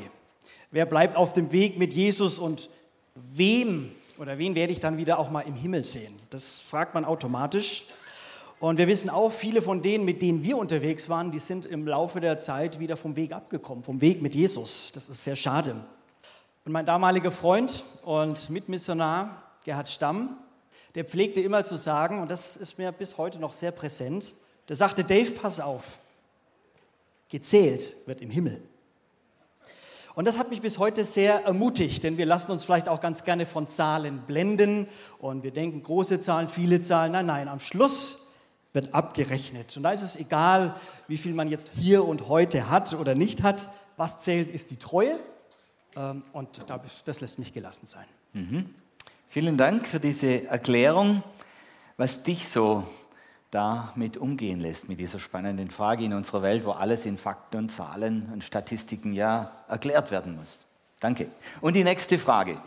Wer 0.72 0.84
bleibt 0.84 1.16
auf 1.16 1.32
dem 1.32 1.52
Weg 1.52 1.78
mit 1.78 1.94
Jesus 1.94 2.40
und 2.40 2.70
wem 3.14 3.92
oder 4.18 4.36
wen 4.36 4.56
werde 4.56 4.72
ich 4.72 4.80
dann 4.80 4.96
wieder 4.96 5.20
auch 5.20 5.30
mal 5.30 5.42
im 5.42 5.54
Himmel 5.54 5.84
sehen? 5.84 6.12
Das 6.30 6.58
fragt 6.58 6.94
man 6.94 7.04
automatisch. 7.04 7.84
Und 8.60 8.78
wir 8.78 8.88
wissen 8.88 9.08
auch, 9.08 9.30
viele 9.30 9.62
von 9.62 9.82
denen, 9.82 10.04
mit 10.04 10.20
denen 10.20 10.42
wir 10.42 10.58
unterwegs 10.58 11.08
waren, 11.08 11.30
die 11.30 11.38
sind 11.38 11.64
im 11.64 11.86
Laufe 11.86 12.20
der 12.20 12.40
Zeit 12.40 12.80
wieder 12.80 12.96
vom 12.96 13.14
Weg 13.14 13.32
abgekommen, 13.32 13.84
vom 13.84 14.00
Weg 14.00 14.20
mit 14.20 14.34
Jesus. 14.34 14.90
Das 14.92 15.08
ist 15.08 15.22
sehr 15.22 15.36
schade. 15.36 15.76
Und 16.64 16.72
mein 16.72 16.84
damaliger 16.84 17.30
Freund 17.30 17.84
und 18.04 18.50
Mitmissionar, 18.50 19.42
Gerhard 19.64 19.88
Stamm, 19.88 20.36
der 20.96 21.04
pflegte 21.04 21.40
immer 21.40 21.62
zu 21.62 21.76
sagen, 21.76 22.20
und 22.20 22.30
das 22.30 22.56
ist 22.56 22.78
mir 22.78 22.90
bis 22.90 23.16
heute 23.16 23.38
noch 23.38 23.52
sehr 23.52 23.70
präsent, 23.70 24.34
der 24.68 24.74
sagte, 24.74 25.04
Dave, 25.04 25.30
pass 25.30 25.60
auf, 25.60 25.98
gezählt 27.28 27.94
wird 28.06 28.20
im 28.20 28.30
Himmel. 28.30 28.60
Und 30.16 30.24
das 30.24 30.36
hat 30.36 30.50
mich 30.50 30.60
bis 30.60 30.78
heute 30.78 31.04
sehr 31.04 31.44
ermutigt, 31.44 32.02
denn 32.02 32.18
wir 32.18 32.26
lassen 32.26 32.50
uns 32.50 32.64
vielleicht 32.64 32.88
auch 32.88 33.00
ganz 33.00 33.22
gerne 33.22 33.46
von 33.46 33.68
Zahlen 33.68 34.22
blenden 34.26 34.88
und 35.20 35.44
wir 35.44 35.52
denken 35.52 35.80
große 35.84 36.20
Zahlen, 36.20 36.48
viele 36.48 36.80
Zahlen. 36.80 37.12
Nein, 37.12 37.26
nein, 37.26 37.46
am 37.46 37.60
Schluss 37.60 38.27
wird 38.72 38.94
abgerechnet. 38.94 39.76
Und 39.76 39.82
da 39.82 39.92
ist 39.92 40.02
es 40.02 40.16
egal, 40.16 40.76
wie 41.06 41.16
viel 41.16 41.34
man 41.34 41.48
jetzt 41.48 41.72
hier 41.74 42.04
und 42.04 42.28
heute 42.28 42.68
hat 42.70 42.94
oder 42.94 43.14
nicht 43.14 43.42
hat. 43.42 43.68
Was 43.96 44.20
zählt, 44.20 44.50
ist 44.50 44.70
die 44.70 44.76
Treue. 44.76 45.18
Ähm, 45.96 46.22
und 46.32 46.64
das 47.04 47.20
lässt 47.20 47.38
mich 47.38 47.52
gelassen 47.52 47.86
sein. 47.86 48.06
Mhm. 48.32 48.74
Vielen 49.26 49.56
Dank 49.56 49.86
für 49.86 50.00
diese 50.00 50.46
Erklärung, 50.46 51.22
was 51.96 52.22
dich 52.22 52.48
so 52.48 52.84
damit 53.50 54.16
umgehen 54.16 54.60
lässt, 54.60 54.88
mit 54.88 55.00
dieser 55.00 55.18
spannenden 55.18 55.70
Frage 55.70 56.04
in 56.04 56.12
unserer 56.12 56.42
Welt, 56.42 56.64
wo 56.64 56.72
alles 56.72 57.06
in 57.06 57.16
Fakten 57.16 57.58
und 57.58 57.68
Zahlen 57.70 58.30
und 58.32 58.44
Statistiken 58.44 59.12
ja 59.12 59.50
erklärt 59.68 60.10
werden 60.10 60.36
muss. 60.36 60.66
Danke. 61.00 61.28
Und 61.60 61.74
die 61.74 61.84
nächste 61.84 62.18
Frage. 62.18 62.58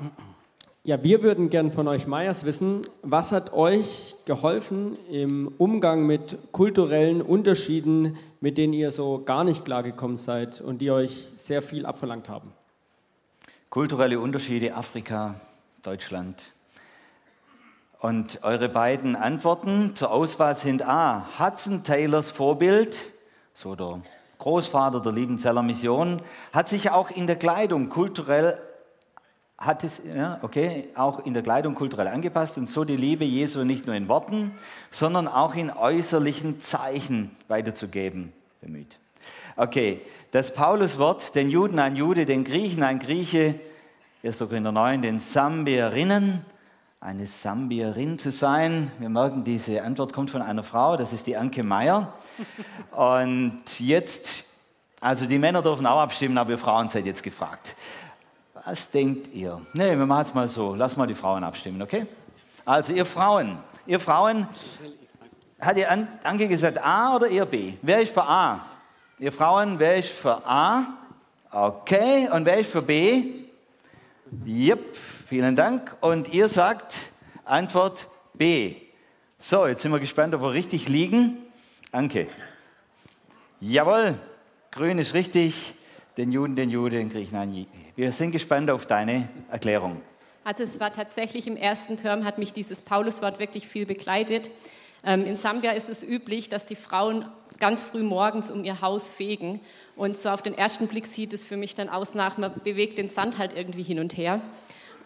Ja, 0.84 1.04
wir 1.04 1.22
würden 1.22 1.52
gern 1.52 1.72
von 1.72 1.88
euch 1.88 2.08
Meyers 2.08 2.44
wissen, 2.44 2.82
was 3.04 3.32
hat 3.32 3.54
euch 3.54 4.16
geholfen 4.26 4.98
im 5.12 5.54
Umgang 5.60 6.08
mit 6.08 6.40
kulturellen 6.52 7.22
Unterschieden, 7.22 8.18
mit 8.40 8.58
denen 8.58 8.74
ihr 8.74 8.90
so 8.90 9.22
gar 9.24 9.44
nicht 9.44 9.64
klargekommen 9.64 10.18
seid 10.18 10.60
und 10.60 10.80
die 10.80 10.90
euch 10.90 11.30
sehr 11.38 11.62
viel 11.62 11.86
abverlangt 11.86 12.30
haben? 12.30 12.52
Kulturelle 13.70 14.20
Unterschiede 14.20 14.74
Afrika, 14.74 15.36
Deutschland. 15.84 16.52
Und 18.00 18.40
eure 18.42 18.68
beiden 18.68 19.16
Antworten 19.16 19.96
zur 19.96 20.10
Auswahl 20.10 20.56
sind 20.56 20.82
A. 20.82 21.28
Hudson 21.38 21.84
Taylors 21.84 22.32
Vorbild, 22.32 22.98
so 23.54 23.76
der 23.76 24.02
Großvater 24.40 25.00
der 25.00 25.12
Liebenzeller 25.12 25.62
Mission, 25.62 26.24
hat 26.52 26.68
sich 26.70 26.90
auch 26.90 27.12
in 27.12 27.28
der 27.28 27.36
Kleidung 27.36 27.90
kulturell 27.90 28.60
hat 29.62 29.84
es 29.84 30.02
ja, 30.04 30.40
okay, 30.42 30.90
auch 30.96 31.24
in 31.24 31.36
der 31.36 31.44
Kleidung 31.44 31.76
kulturell 31.76 32.08
angepasst 32.08 32.58
und 32.58 32.68
so 32.68 32.84
die 32.84 32.96
Liebe 32.96 33.26
Jesu 33.26 33.64
nicht 33.64 33.86
nur 33.86 33.96
in 33.96 34.08
Worten, 34.08 34.52
sondern 34.90 35.28
auch 35.28 35.54
in 35.54 35.70
äußerlichen 35.70 36.60
Zeichen 36.62 37.36
weiterzugeben 37.48 38.34
bemüht. 38.60 38.98
Okay, 39.56 40.02
das 40.32 40.52
Pauluswort, 40.54 41.36
den 41.36 41.52
Juden 41.52 41.78
ein 41.78 41.96
Jude, 41.96 42.26
den 42.26 42.44
Griechen 42.44 42.82
ein 42.82 42.98
Grieche, 42.98 43.56
1. 44.24 44.40
Korinther 44.40 44.72
9, 44.72 45.04
den 45.04 45.20
Sambierinnen, 45.20 46.44
eine 47.00 47.28
Sambierin 47.28 48.18
zu 48.18 48.32
sein. 48.32 48.92
Wir 48.98 49.10
merken, 49.10 49.44
diese 49.44 49.84
Antwort 49.84 50.14
kommt 50.14 50.32
von 50.32 50.42
einer 50.42 50.64
Frau, 50.64 50.98
das 50.98 51.14
ist 51.14 51.28
die 51.28 51.38
Anke 51.38 51.62
Meyer. 51.62 52.14
Und 52.92 53.62
jetzt, 53.80 54.46
also 55.02 55.28
die 55.28 55.38
Männer 55.38 55.62
dürfen 55.62 55.86
auch 55.86 56.00
abstimmen, 56.00 56.40
aber 56.40 56.52
ihr 56.52 56.58
Frauen 56.58 56.90
seid 56.90 57.06
jetzt 57.06 57.22
gefragt. 57.22 57.76
Was 58.64 58.92
denkt 58.92 59.34
ihr? 59.34 59.60
Nee, 59.74 59.98
wir 59.98 60.06
machen 60.06 60.26
es 60.28 60.34
mal 60.36 60.48
so. 60.48 60.76
Lass 60.76 60.96
mal 60.96 61.08
die 61.08 61.16
Frauen 61.16 61.44
abstimmen, 61.44 61.82
okay? 61.82 62.06
Also, 62.64 62.94
ihr 62.94 63.06
Frauen, 63.06 63.58
ihr 63.88 64.00
Frauen, 64.00 64.48
hat 65.60 65.78
ihr 65.78 65.90
Anke 66.24 66.48
gesagt 66.48 66.78
A 66.84 67.16
oder 67.16 67.28
ihr 67.28 67.46
B? 67.46 67.74
Wer 67.82 68.02
ist 68.02 68.14
für 68.14 68.24
A? 68.24 68.66
Ihr 69.18 69.32
Frauen, 69.32 69.80
wer 69.80 69.98
ist 69.98 70.10
für 70.10 70.46
A? 70.46 70.86
Okay, 71.52 72.30
und 72.32 72.46
wer 72.46 72.60
ist 72.60 72.72
für 72.72 72.84
B? 72.84 73.24
Jep, 74.46 74.96
vielen 74.96 75.56
Dank. 75.56 75.98
Und 76.00 76.32
ihr 76.32 76.48
sagt 76.48 77.10
Antwort 77.44 78.08
B. 78.36 78.76
So, 79.40 79.66
jetzt 79.66 79.82
sind 79.82 79.92
wir 79.92 80.00
gespannt, 80.00 80.36
ob 80.36 80.42
wir 80.42 80.52
richtig 80.52 80.88
liegen. 80.88 81.38
Anke. 81.92 82.28
Jawohl, 83.60 84.16
grün 84.70 85.00
ist 85.00 85.16
richtig. 85.16 85.74
Den 86.18 86.34
Juden, 86.34 86.58
den 86.58 86.70
Juden, 86.70 86.98
den 86.98 87.10
Griechen, 87.10 87.68
wir 87.96 88.12
sind 88.12 88.32
gespannt 88.32 88.70
auf 88.70 88.86
deine 88.86 89.30
Erklärung. 89.50 90.02
Also 90.44 90.64
es 90.64 90.78
war 90.80 90.92
tatsächlich 90.92 91.48
im 91.48 91.56
ersten 91.56 91.96
Term, 91.96 92.26
hat 92.26 92.38
mich 92.38 92.52
dieses 92.52 92.82
Pauluswort 92.82 93.40
wirklich 93.40 93.68
viel 93.68 93.86
begleitet. 93.86 94.52
Ähm, 95.06 95.26
in 95.26 95.38
Sambia 95.38 95.72
ist 95.72 95.88
es 95.88 96.04
üblich, 96.04 96.50
dass 96.50 96.66
die 96.66 96.76
Frauen 96.76 97.26
ganz 97.60 97.84
früh 97.84 98.04
morgens 98.04 98.52
um 98.52 98.66
ihr 98.66 98.82
Haus 98.82 99.10
fegen. 99.10 99.62
Und 99.96 100.20
so 100.20 100.30
auf 100.30 100.42
den 100.42 100.54
ersten 100.54 100.88
Blick 100.88 101.06
sieht 101.06 101.32
es 101.32 101.46
für 101.46 101.56
mich 101.56 101.76
dann 101.76 101.88
aus 101.88 102.14
nach, 102.14 102.38
man 102.38 102.52
bewegt 102.62 102.98
den 102.98 103.08
Sand 103.08 103.38
halt 103.38 103.56
irgendwie 103.56 103.84
hin 103.84 104.00
und 104.00 104.18
her. 104.18 104.42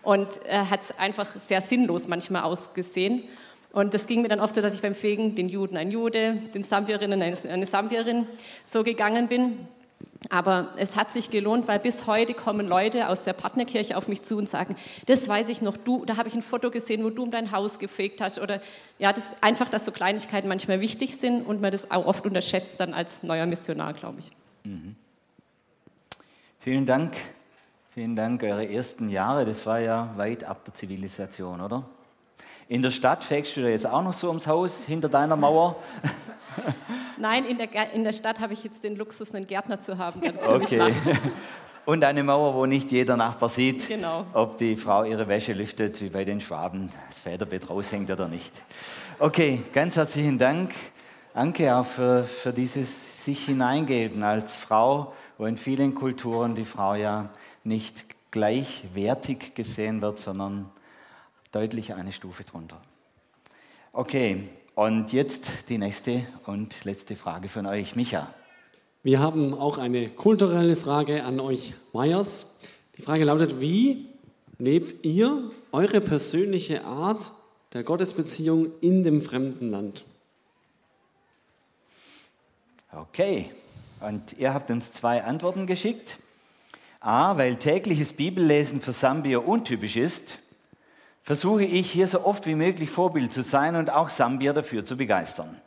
Und 0.01 0.43
äh, 0.47 0.57
hat 0.57 0.81
es 0.81 0.97
einfach 0.97 1.27
sehr 1.39 1.61
sinnlos 1.61 2.07
manchmal 2.07 2.43
ausgesehen. 2.43 3.23
Und 3.71 3.93
das 3.93 4.07
ging 4.07 4.23
mir 4.23 4.29
dann 4.29 4.39
oft 4.39 4.55
so, 4.55 4.61
dass 4.61 4.73
ich 4.73 4.81
beim 4.81 4.95
Fegen 4.95 5.35
den 5.35 5.49
Juden 5.49 5.77
ein 5.77 5.91
Jude, 5.91 6.37
den 6.53 6.63
Sambierinnen 6.63 7.21
eine 7.21 7.65
Sambierin 7.65 8.25
so 8.63 8.83
gegangen 8.83 9.27
bin. 9.27 9.67
Aber 10.29 10.69
es 10.77 10.95
hat 10.95 11.11
sich 11.11 11.29
gelohnt, 11.29 11.67
weil 11.67 11.79
bis 11.79 12.07
heute 12.07 12.33
kommen 12.33 12.67
Leute 12.67 13.09
aus 13.09 13.23
der 13.23 13.33
Partnerkirche 13.33 13.97
auf 13.97 14.07
mich 14.07 14.23
zu 14.23 14.37
und 14.37 14.49
sagen, 14.49 14.75
das 15.07 15.27
weiß 15.27 15.49
ich 15.49 15.61
noch, 15.61 15.77
du, 15.77 16.05
da 16.05 16.17
habe 16.17 16.27
ich 16.27 16.35
ein 16.35 16.41
Foto 16.41 16.71
gesehen, 16.71 17.03
wo 17.03 17.09
du 17.09 17.23
um 17.23 17.31
dein 17.31 17.51
Haus 17.51 17.79
gefegt 17.79 18.21
hast. 18.21 18.39
Oder 18.39 18.61
ja, 18.99 19.13
das, 19.13 19.35
einfach, 19.41 19.69
dass 19.69 19.85
so 19.85 19.91
Kleinigkeiten 19.91 20.47
manchmal 20.47 20.81
wichtig 20.81 21.17
sind 21.17 21.45
und 21.45 21.61
man 21.61 21.71
das 21.71 21.91
auch 21.91 22.05
oft 22.05 22.25
unterschätzt 22.25 22.79
dann 22.79 22.93
als 22.93 23.23
neuer 23.23 23.45
Missionar, 23.45 23.93
glaube 23.93 24.19
ich. 24.19 24.31
Mhm. 24.63 24.95
Vielen 26.59 26.85
Dank. 26.85 27.15
Vielen 27.93 28.15
Dank. 28.15 28.43
Eure 28.43 28.67
ersten 28.67 29.09
Jahre, 29.09 29.45
das 29.45 29.65
war 29.65 29.79
ja 29.79 30.11
weit 30.17 30.43
ab 30.43 30.65
der 30.65 30.73
Zivilisation, 30.73 31.61
oder? 31.61 31.85
In 32.67 32.81
der 32.81 32.91
Stadt 32.91 33.23
fegst 33.23 33.55
du 33.55 33.61
da 33.61 33.67
jetzt 33.67 33.85
auch 33.85 34.01
noch 34.01 34.13
so 34.13 34.27
ums 34.27 34.47
Haus, 34.47 34.83
hinter 34.85 35.07
deiner 35.07 35.35
Mauer? 35.35 35.75
Nein, 37.17 37.45
in 37.45 37.57
der, 37.57 37.93
in 37.93 38.03
der 38.03 38.13
Stadt 38.13 38.39
habe 38.39 38.53
ich 38.53 38.63
jetzt 38.63 38.83
den 38.83 38.95
Luxus, 38.95 39.33
einen 39.33 39.47
Gärtner 39.47 39.81
zu 39.81 39.97
haben, 39.97 40.21
der 40.21 40.33
das 40.33 40.45
für 40.45 40.53
okay. 40.53 40.83
mich 40.83 40.93
macht. 41.05 41.21
Und 41.85 42.03
eine 42.03 42.23
Mauer, 42.23 42.55
wo 42.55 42.65
nicht 42.65 42.91
jeder 42.91 43.15
Nachbar 43.15 43.47
sieht, 43.47 43.87
genau. 43.87 44.25
ob 44.33 44.57
die 44.57 44.75
Frau 44.75 45.03
ihre 45.03 45.27
Wäsche 45.27 45.53
lüftet, 45.53 46.01
wie 46.01 46.09
bei 46.09 46.25
den 46.25 46.41
Schwaben, 46.41 46.89
das 47.07 47.19
Federbett 47.19 47.69
raushängt 47.69 48.09
oder 48.09 48.27
nicht. 48.27 48.63
Okay, 49.19 49.61
ganz 49.71 49.95
herzlichen 49.95 50.39
Dank, 50.39 50.73
Anke, 51.35 51.75
auch 51.75 51.85
für, 51.85 52.23
für 52.23 52.53
dieses 52.53 53.23
sich 53.23 53.45
hineingeben 53.45 54.23
als 54.23 54.57
Frau, 54.57 55.13
wo 55.37 55.45
in 55.45 55.57
vielen 55.57 55.93
Kulturen 55.93 56.55
die 56.55 56.65
Frau 56.65 56.95
ja 56.95 57.29
nicht 57.63 58.05
gleichwertig 58.31 59.53
gesehen 59.53 60.01
wird, 60.01 60.17
sondern 60.17 60.71
deutlich 61.51 61.93
eine 61.93 62.11
Stufe 62.11 62.43
drunter. 62.43 62.81
Okay, 63.93 64.49
und 64.75 65.13
jetzt 65.13 65.69
die 65.69 65.77
nächste 65.77 66.27
und 66.45 66.83
letzte 66.83 67.15
Frage 67.15 67.47
von 67.47 67.65
euch, 67.65 67.95
Micha. 67.95 68.33
Wir 69.03 69.19
haben 69.19 69.53
auch 69.53 69.77
eine 69.77 70.09
kulturelle 70.09 70.75
Frage 70.75 71.23
an 71.23 71.39
euch 71.39 71.73
Meyers. 71.93 72.57
Die 72.97 73.01
Frage 73.01 73.23
lautet, 73.23 73.61
wie 73.61 74.09
lebt 74.57 75.05
ihr 75.05 75.49
eure 75.71 76.01
persönliche 76.01 76.83
Art 76.83 77.31
der 77.73 77.83
Gottesbeziehung 77.83 78.71
in 78.81 79.03
dem 79.03 79.21
fremden 79.21 79.69
Land? 79.69 80.03
Okay, 82.91 83.49
und 84.01 84.37
ihr 84.37 84.53
habt 84.53 84.71
uns 84.71 84.91
zwei 84.91 85.23
Antworten 85.23 85.67
geschickt. 85.67 86.17
A, 86.99 87.37
weil 87.37 87.57
tägliches 87.57 88.13
Bibellesen 88.13 88.81
für 88.81 88.93
Sambier 88.93 89.47
untypisch 89.47 89.95
ist, 89.95 90.39
versuche 91.25 91.63
ich 91.63 91.91
hier 91.91 92.07
so 92.07 92.23
oft 92.23 92.45
wie 92.45 92.53
möglich 92.53 92.89
Vorbild 92.89 93.33
zu 93.33 93.41
sein 93.41 93.75
und 93.75 93.89
auch 93.89 94.09
Sambier 94.09 94.53
dafür 94.53 94.85
zu 94.85 94.95
begeistern. 94.95 95.59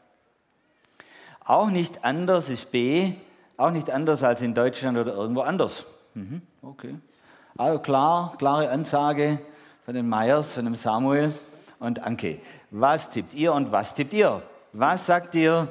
Auch 1.44 1.68
nicht 1.68 2.04
anders 2.04 2.48
ist 2.48 2.70
B, 2.70 3.12
auch 3.56 3.72
nicht 3.72 3.90
anders 3.90 4.22
als 4.22 4.40
in 4.40 4.54
Deutschland 4.54 4.96
oder 4.96 5.14
irgendwo 5.14 5.40
anders. 5.40 5.84
Mhm, 6.14 6.42
okay. 6.62 6.94
Also 7.56 7.80
klar, 7.80 8.36
klare 8.38 8.70
Ansage 8.70 9.40
von 9.84 9.94
den 9.94 10.08
Meyers, 10.08 10.54
von 10.54 10.64
dem 10.64 10.76
Samuel 10.76 11.34
und 11.80 12.04
Anke. 12.04 12.38
Was 12.70 13.10
tippt 13.10 13.34
ihr 13.34 13.52
und 13.52 13.72
was 13.72 13.94
tippt 13.94 14.12
ihr? 14.12 14.40
Was 14.72 15.06
sagt 15.06 15.34
ihr? 15.34 15.66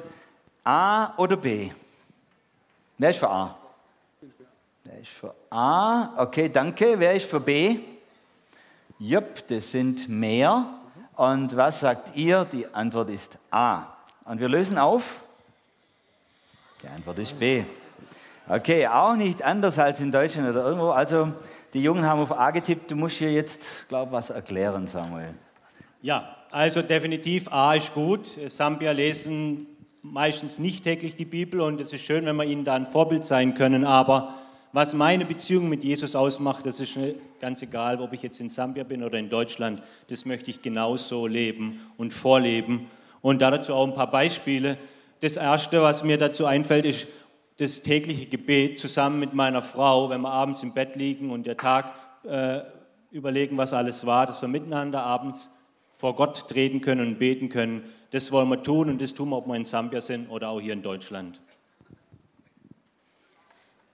A 0.64 1.16
oder 1.16 1.36
B? 1.38 1.70
Wer 2.98 3.10
ist 3.10 3.20
für 3.20 3.30
A? 3.30 3.56
Wer 4.84 5.00
ist 5.00 5.08
für 5.12 5.34
A? 5.48 6.22
Okay, 6.24 6.50
danke. 6.50 6.98
Wer 6.98 7.14
ist 7.14 7.30
für 7.30 7.40
B? 7.40 7.78
Jupp, 9.00 9.46
das 9.46 9.70
sind 9.70 10.08
mehr. 10.08 10.66
Und 11.14 11.56
was 11.56 11.80
sagt 11.80 12.16
ihr? 12.16 12.44
Die 12.50 12.66
Antwort 12.74 13.10
ist 13.10 13.38
A. 13.50 13.84
Und 14.24 14.40
wir 14.40 14.48
lösen 14.48 14.76
auf. 14.76 15.22
Die 16.82 16.88
Antwort 16.88 17.18
ist 17.20 17.38
B. 17.38 17.62
Okay, 18.48 18.88
auch 18.88 19.14
nicht 19.14 19.42
anders 19.42 19.78
als 19.78 20.00
in 20.00 20.10
Deutschland 20.10 20.48
oder 20.48 20.64
irgendwo. 20.64 20.90
Also 20.90 21.32
die 21.74 21.80
Jungen 21.80 22.04
haben 22.06 22.20
auf 22.20 22.36
A 22.36 22.50
getippt. 22.50 22.90
Du 22.90 22.96
musst 22.96 23.16
hier 23.16 23.30
jetzt, 23.30 23.88
glaube 23.88 24.10
was 24.10 24.30
erklären, 24.30 24.86
Samuel. 24.86 25.34
Ja, 26.02 26.36
also 26.50 26.82
definitiv 26.82 27.46
A 27.52 27.74
ist 27.74 27.94
gut. 27.94 28.26
Sambia 28.46 28.90
lesen 28.92 29.66
meistens 30.02 30.58
nicht 30.58 30.84
täglich 30.84 31.14
die 31.14 31.24
Bibel 31.24 31.60
und 31.60 31.80
es 31.80 31.92
ist 31.92 32.02
schön, 32.02 32.26
wenn 32.26 32.36
wir 32.36 32.44
ihnen 32.44 32.64
da 32.64 32.74
ein 32.74 32.86
Vorbild 32.86 33.24
sein 33.24 33.54
können. 33.54 33.84
Aber 33.84 34.34
was 34.72 34.94
meine 34.94 35.24
Beziehung 35.24 35.68
mit 35.68 35.82
Jesus 35.82 36.14
ausmacht, 36.14 36.66
das 36.66 36.80
ist 36.80 36.98
ganz 37.40 37.62
egal, 37.62 38.00
ob 38.00 38.12
ich 38.12 38.22
jetzt 38.22 38.40
in 38.40 38.48
Sambia 38.48 38.84
bin 38.84 39.02
oder 39.02 39.18
in 39.18 39.30
Deutschland. 39.30 39.82
Das 40.08 40.26
möchte 40.26 40.50
ich 40.50 40.60
genauso 40.60 41.26
leben 41.26 41.80
und 41.96 42.12
vorleben. 42.12 42.90
Und 43.22 43.40
dazu 43.40 43.74
auch 43.74 43.86
ein 43.86 43.94
paar 43.94 44.10
Beispiele. 44.10 44.76
Das 45.20 45.36
erste, 45.36 45.82
was 45.82 46.04
mir 46.04 46.18
dazu 46.18 46.46
einfällt, 46.46 46.84
ist 46.84 47.06
das 47.56 47.82
tägliche 47.82 48.26
Gebet 48.26 48.78
zusammen 48.78 49.18
mit 49.18 49.34
meiner 49.34 49.62
Frau, 49.62 50.10
wenn 50.10 50.20
wir 50.20 50.30
abends 50.30 50.62
im 50.62 50.74
Bett 50.74 50.94
liegen 50.96 51.30
und 51.30 51.46
der 51.46 51.56
Tag 51.56 51.92
äh, 52.24 52.60
überlegen, 53.10 53.56
was 53.56 53.72
alles 53.72 54.06
war, 54.06 54.26
dass 54.26 54.42
wir 54.42 54.48
miteinander 54.48 55.02
abends 55.02 55.50
vor 55.96 56.14
Gott 56.14 56.46
treten 56.48 56.80
können 56.80 57.06
und 57.06 57.18
beten 57.18 57.48
können. 57.48 57.82
Das 58.10 58.30
wollen 58.30 58.48
wir 58.48 58.62
tun 58.62 58.88
und 58.88 59.02
das 59.02 59.14
tun 59.14 59.30
wir, 59.30 59.38
ob 59.38 59.46
wir 59.48 59.56
in 59.56 59.64
Sambia 59.64 60.00
sind 60.00 60.30
oder 60.30 60.50
auch 60.50 60.60
hier 60.60 60.72
in 60.72 60.82
Deutschland. 60.82 61.40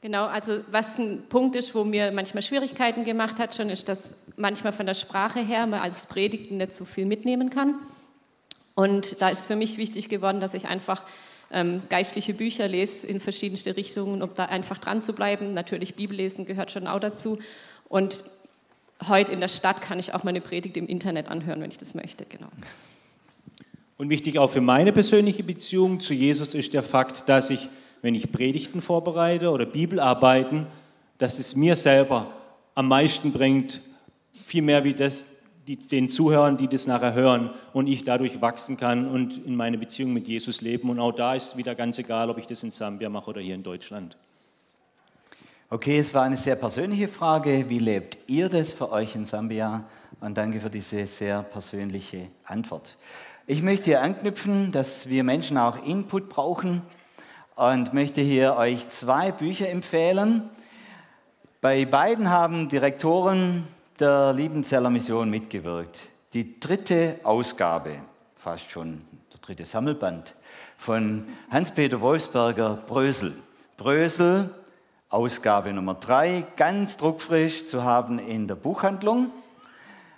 Genau, 0.04 0.26
also 0.26 0.60
was 0.70 0.98
ein 0.98 1.22
Punkt 1.30 1.56
ist, 1.56 1.74
wo 1.74 1.82
mir 1.82 2.12
manchmal 2.12 2.42
Schwierigkeiten 2.42 3.04
gemacht 3.04 3.38
hat, 3.38 3.54
schon 3.54 3.70
ist, 3.70 3.88
dass 3.88 4.12
manchmal 4.36 4.74
von 4.74 4.84
der 4.84 4.92
Sprache 4.92 5.40
her 5.40 5.66
man 5.66 5.80
als 5.80 6.04
Predigten 6.04 6.58
nicht 6.58 6.74
so 6.74 6.84
viel 6.84 7.06
mitnehmen 7.06 7.48
kann. 7.48 7.76
Und 8.74 9.22
da 9.22 9.30
ist 9.30 9.46
für 9.46 9.56
mich 9.56 9.78
wichtig 9.78 10.10
geworden, 10.10 10.40
dass 10.40 10.52
ich 10.52 10.66
einfach 10.66 11.04
ähm, 11.50 11.80
geistliche 11.88 12.34
Bücher 12.34 12.68
lese 12.68 13.06
in 13.06 13.18
verschiedenste 13.18 13.78
Richtungen, 13.78 14.22
um 14.22 14.28
da 14.34 14.44
einfach 14.44 14.76
dran 14.76 15.00
zu 15.00 15.14
bleiben. 15.14 15.52
Natürlich 15.52 15.94
Bibellesen 15.94 16.44
gehört 16.44 16.70
schon 16.70 16.86
auch 16.86 17.00
dazu. 17.00 17.38
Und 17.88 18.24
heute 19.08 19.32
in 19.32 19.40
der 19.40 19.48
Stadt 19.48 19.80
kann 19.80 19.98
ich 19.98 20.12
auch 20.12 20.22
meine 20.22 20.42
Predigt 20.42 20.76
im 20.76 20.86
Internet 20.86 21.28
anhören, 21.28 21.62
wenn 21.62 21.70
ich 21.70 21.78
das 21.78 21.94
möchte. 21.94 22.26
Genau. 22.28 22.48
Und 23.96 24.10
wichtig 24.10 24.38
auch 24.38 24.50
für 24.50 24.60
meine 24.60 24.92
persönliche 24.92 25.44
Beziehung 25.44 25.98
zu 25.98 26.12
Jesus 26.12 26.52
ist 26.52 26.74
der 26.74 26.82
Fakt, 26.82 27.26
dass 27.26 27.48
ich, 27.48 27.70
wenn 28.04 28.14
ich 28.14 28.30
Predigten 28.30 28.82
vorbereite 28.82 29.50
oder 29.50 29.64
Bibelarbeiten, 29.64 30.66
dass 31.16 31.38
es 31.38 31.56
mir 31.56 31.74
selber 31.74 32.30
am 32.74 32.86
meisten 32.86 33.32
bringt, 33.32 33.80
viel 34.30 34.60
mehr 34.60 34.84
wie 34.84 34.92
das, 34.92 35.24
die, 35.66 35.78
den 35.78 36.10
Zuhörern, 36.10 36.58
die 36.58 36.68
das 36.68 36.86
nachher 36.86 37.14
hören 37.14 37.48
und 37.72 37.86
ich 37.86 38.04
dadurch 38.04 38.42
wachsen 38.42 38.76
kann 38.76 39.08
und 39.08 39.46
in 39.46 39.56
meine 39.56 39.78
Beziehung 39.78 40.12
mit 40.12 40.28
Jesus 40.28 40.60
leben. 40.60 40.90
Und 40.90 41.00
auch 41.00 41.12
da 41.12 41.34
ist 41.34 41.56
wieder 41.56 41.74
ganz 41.74 41.98
egal, 41.98 42.28
ob 42.28 42.36
ich 42.36 42.46
das 42.46 42.62
in 42.62 42.70
Sambia 42.70 43.08
mache 43.08 43.30
oder 43.30 43.40
hier 43.40 43.54
in 43.54 43.62
Deutschland. 43.62 44.18
Okay, 45.70 45.98
es 45.98 46.12
war 46.12 46.24
eine 46.24 46.36
sehr 46.36 46.56
persönliche 46.56 47.08
Frage. 47.08 47.70
Wie 47.70 47.78
lebt 47.78 48.18
ihr 48.26 48.50
das 48.50 48.74
für 48.74 48.92
euch 48.92 49.14
in 49.14 49.24
Sambia? 49.24 49.84
Und 50.20 50.36
danke 50.36 50.60
für 50.60 50.68
diese 50.68 51.06
sehr 51.06 51.42
persönliche 51.42 52.26
Antwort. 52.44 52.98
Ich 53.46 53.62
möchte 53.62 53.86
hier 53.86 54.02
anknüpfen, 54.02 54.72
dass 54.72 55.08
wir 55.08 55.24
Menschen 55.24 55.56
auch 55.56 55.82
Input 55.86 56.28
brauchen 56.28 56.82
und 57.56 57.94
möchte 57.94 58.20
hier 58.20 58.56
euch 58.56 58.88
zwei 58.88 59.30
Bücher 59.30 59.68
empfehlen. 59.68 60.48
Bei 61.60 61.84
beiden 61.84 62.28
haben 62.30 62.68
Direktoren 62.68 63.64
der 64.00 64.32
Liebenzeller 64.32 64.90
Mission 64.90 65.30
mitgewirkt. 65.30 66.08
Die 66.32 66.58
dritte 66.58 67.20
Ausgabe, 67.22 67.96
fast 68.36 68.70
schon 68.70 69.04
der 69.32 69.40
dritte 69.40 69.64
Sammelband, 69.64 70.34
von 70.76 71.28
Hans-Peter 71.50 72.00
Wolfsberger 72.00 72.74
Brösel. 72.74 73.34
Brösel, 73.76 74.50
Ausgabe 75.08 75.72
Nummer 75.72 75.94
drei, 75.94 76.44
ganz 76.56 76.96
druckfrisch 76.96 77.66
zu 77.66 77.84
haben 77.84 78.18
in 78.18 78.48
der 78.48 78.56
Buchhandlung. 78.56 79.30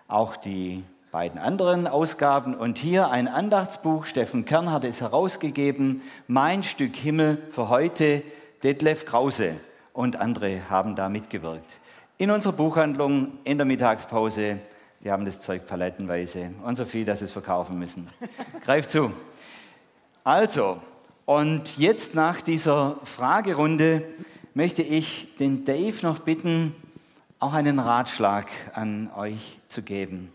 Auch 0.09 0.37
die 0.37 0.83
beiden 1.16 1.40
anderen 1.40 1.87
Ausgaben. 1.87 2.55
Und 2.55 2.76
hier 2.76 3.11
ein 3.11 3.26
Andachtsbuch, 3.26 4.05
Steffen 4.05 4.44
Kern 4.44 4.70
hat 4.70 4.85
es 4.85 5.00
herausgegeben, 5.00 6.02
Mein 6.29 6.62
Stück 6.62 6.94
Himmel 6.94 7.42
für 7.52 7.70
heute, 7.70 8.22
Detlef 8.62 9.07
Krause 9.07 9.55
und 9.94 10.16
andere 10.16 10.68
haben 10.68 10.94
da 10.94 11.09
mitgewirkt 11.09 11.79
in 12.18 12.31
unserer 12.31 12.52
Buchhandlung 12.52 13.38
in 13.44 13.57
der 13.57 13.64
Mittagspause. 13.64 14.59
Die 15.02 15.11
haben 15.11 15.24
das 15.24 15.40
Zeug 15.40 15.66
palettenweise 15.66 16.50
und 16.62 16.76
so 16.76 16.85
viel, 16.85 17.07
dass 17.07 17.20
sie 17.20 17.24
es 17.24 17.33
verkaufen 17.33 17.79
müssen. 17.79 18.09
Greif 18.62 18.87
zu. 18.87 19.11
Also, 20.22 20.83
und 21.24 21.79
jetzt 21.79 22.14
nach 22.14 22.42
dieser 22.42 22.98
Fragerunde 23.05 24.02
möchte 24.52 24.83
ich 24.83 25.35
den 25.38 25.64
Dave 25.64 25.96
noch 26.02 26.18
bitten, 26.18 26.74
auch 27.38 27.55
einen 27.55 27.79
Ratschlag 27.79 28.48
an 28.74 29.11
euch 29.16 29.57
zu 29.70 29.81
geben. 29.81 30.31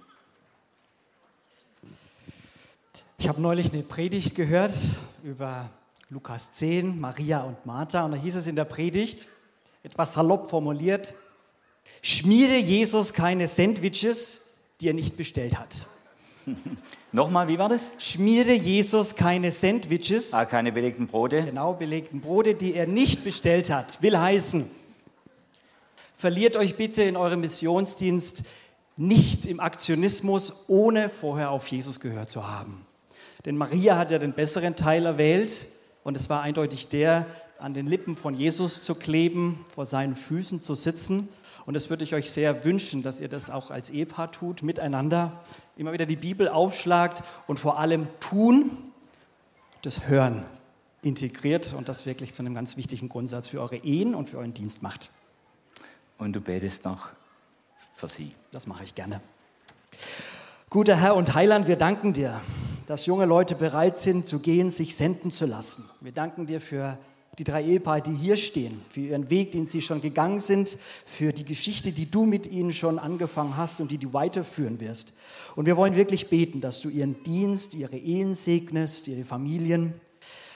Ich 3.22 3.28
habe 3.28 3.40
neulich 3.40 3.72
eine 3.72 3.84
Predigt 3.84 4.34
gehört 4.34 4.74
über 5.22 5.70
Lukas 6.10 6.54
10, 6.54 7.00
Maria 7.00 7.42
und 7.42 7.68
Martha. 7.68 8.04
Und 8.04 8.14
da 8.14 8.18
hieß 8.18 8.36
es 8.36 8.48
in 8.48 8.56
der 8.56 8.66
Predigt, 8.66 9.28
etwas 9.84 10.14
salopp 10.14 10.50
formuliert, 10.50 11.14
Schmiere 12.02 12.58
Jesus 12.58 13.14
keine 13.14 13.48
Sandwiches, 13.48 14.42
die 14.80 14.88
er 14.88 14.96
nicht 14.96 15.18
bestellt 15.18 15.60
hat. 15.60 15.86
Nochmal, 17.12 17.48
wie 17.48 17.60
war 17.60 17.70
das? 17.70 17.92
Schmiere 18.00 18.54
Jesus 18.54 19.16
keine 19.16 19.52
Sandwiches. 19.52 20.34
Ah, 20.34 20.46
keine 20.46 20.72
belegten 20.72 21.06
Brote. 21.06 21.44
Genau, 21.44 21.74
belegten 21.74 22.22
Brote, 22.22 22.56
die 22.56 22.74
er 22.74 22.88
nicht 22.88 23.24
bestellt 23.24 23.70
hat. 23.70 24.02
Will 24.02 24.18
heißen, 24.18 24.66
verliert 26.16 26.56
euch 26.56 26.76
bitte 26.76 27.04
in 27.04 27.16
eurem 27.16 27.42
Missionsdienst 27.42 28.42
nicht 28.98 29.46
im 29.46 29.60
Aktionismus, 29.60 30.66
ohne 30.70 31.08
vorher 31.08 31.52
auf 31.52 31.68
Jesus 31.68 32.00
gehört 32.00 32.32
zu 32.32 32.48
haben. 32.48 32.84
Denn 33.46 33.58
Maria 33.58 33.98
hat 33.98 34.12
ja 34.12 34.20
den 34.20 34.34
besseren 34.34 34.76
Teil 34.76 35.06
erwählt 35.06 35.68
und 36.04 36.16
es 36.18 36.30
war 36.30 36.42
eindeutig 36.42 36.88
der, 36.88 37.26
an 37.60 37.74
den 37.74 37.88
Lippen 37.88 38.16
von 38.16 38.34
Jesus 38.34 38.84
zu 38.84 38.96
kleben, 38.96 39.66
vor 39.74 39.86
seinen 39.86 40.16
Füßen 40.16 40.62
zu 40.62 40.76
sitzen 40.76 41.30
und 41.66 41.76
das 41.76 41.90
würde 41.90 42.04
ich 42.04 42.16
euch 42.16 42.30
sehr 42.32 42.64
wünschen, 42.66 43.04
dass 43.04 43.20
ihr 43.20 43.30
das 43.30 43.50
auch 43.50 43.72
als 43.72 43.90
Ehepaar 43.90 44.32
tut, 44.32 44.64
miteinander. 44.64 45.40
Immer 45.76 45.94
wieder 45.94 46.06
die 46.06 46.16
Bibel 46.16 46.48
aufschlagt 46.48 47.24
und 47.48 47.60
vor 47.60 47.80
allem 47.80 48.08
tun, 48.20 48.78
das 49.82 50.08
Hören 50.08 50.46
integriert 51.02 51.74
und 51.74 51.90
das 51.90 52.06
wirklich 52.06 52.34
zu 52.34 52.42
einem 52.42 52.54
ganz 52.54 52.78
wichtigen 52.78 53.10
Grundsatz 53.10 53.48
für 53.48 53.62
eure 53.62 53.78
Ehen 53.78 54.16
und 54.16 54.30
für 54.30 54.38
euren 54.38 54.54
Dienst 54.54 54.84
macht. 54.84 55.10
Und 56.18 56.34
du 56.34 56.42
betest 56.42 56.86
noch 56.86 57.10
für 57.96 58.08
sie. 58.08 58.34
Das 58.52 58.68
mache 58.68 58.84
ich 58.84 58.94
gerne. 58.94 59.22
Guter 60.70 60.96
Herr 60.96 61.16
und 61.16 61.34
Heiland, 61.34 61.68
wir 61.68 61.76
danken 61.76 62.14
dir, 62.14 62.42
dass 62.92 63.06
junge 63.06 63.24
Leute 63.24 63.56
bereit 63.56 63.98
sind 63.98 64.28
zu 64.28 64.40
gehen, 64.40 64.70
sich 64.70 64.98
senden 64.98 65.32
zu 65.32 65.46
lassen. 65.46 65.90
Wir 66.02 66.12
danken 66.12 66.46
dir 66.46 66.60
für 66.60 66.98
die 67.40 67.46
drei 67.46 67.64
Ehepaare, 67.64 68.02
die 68.02 68.12
hier 68.12 68.36
stehen, 68.36 68.82
für 68.90 69.00
ihren 69.00 69.30
Weg, 69.30 69.54
den 69.54 69.66
sie 69.66 69.82
schon 69.82 70.02
gegangen 70.02 70.42
sind, 70.42 70.78
für 71.06 71.32
die 71.32 71.46
Geschichte, 71.46 71.94
die 71.94 72.12
du 72.12 72.26
mit 72.26 72.48
ihnen 72.48 72.74
schon 72.74 73.00
angefangen 73.00 73.56
hast 73.56 73.80
und 73.80 73.92
die 73.92 73.98
du 73.98 74.12
weiterführen 74.12 74.82
wirst. 74.82 75.14
Und 75.56 75.68
wir 75.68 75.78
wollen 75.78 75.96
wirklich 75.96 76.30
beten, 76.30 76.60
dass 76.60 76.82
du 76.82 76.90
ihren 76.90 77.24
Dienst, 77.24 77.76
ihre 77.76 77.96
Ehen 77.96 78.34
segnest, 78.34 79.08
ihre 79.08 79.24
Familien, 79.24 79.94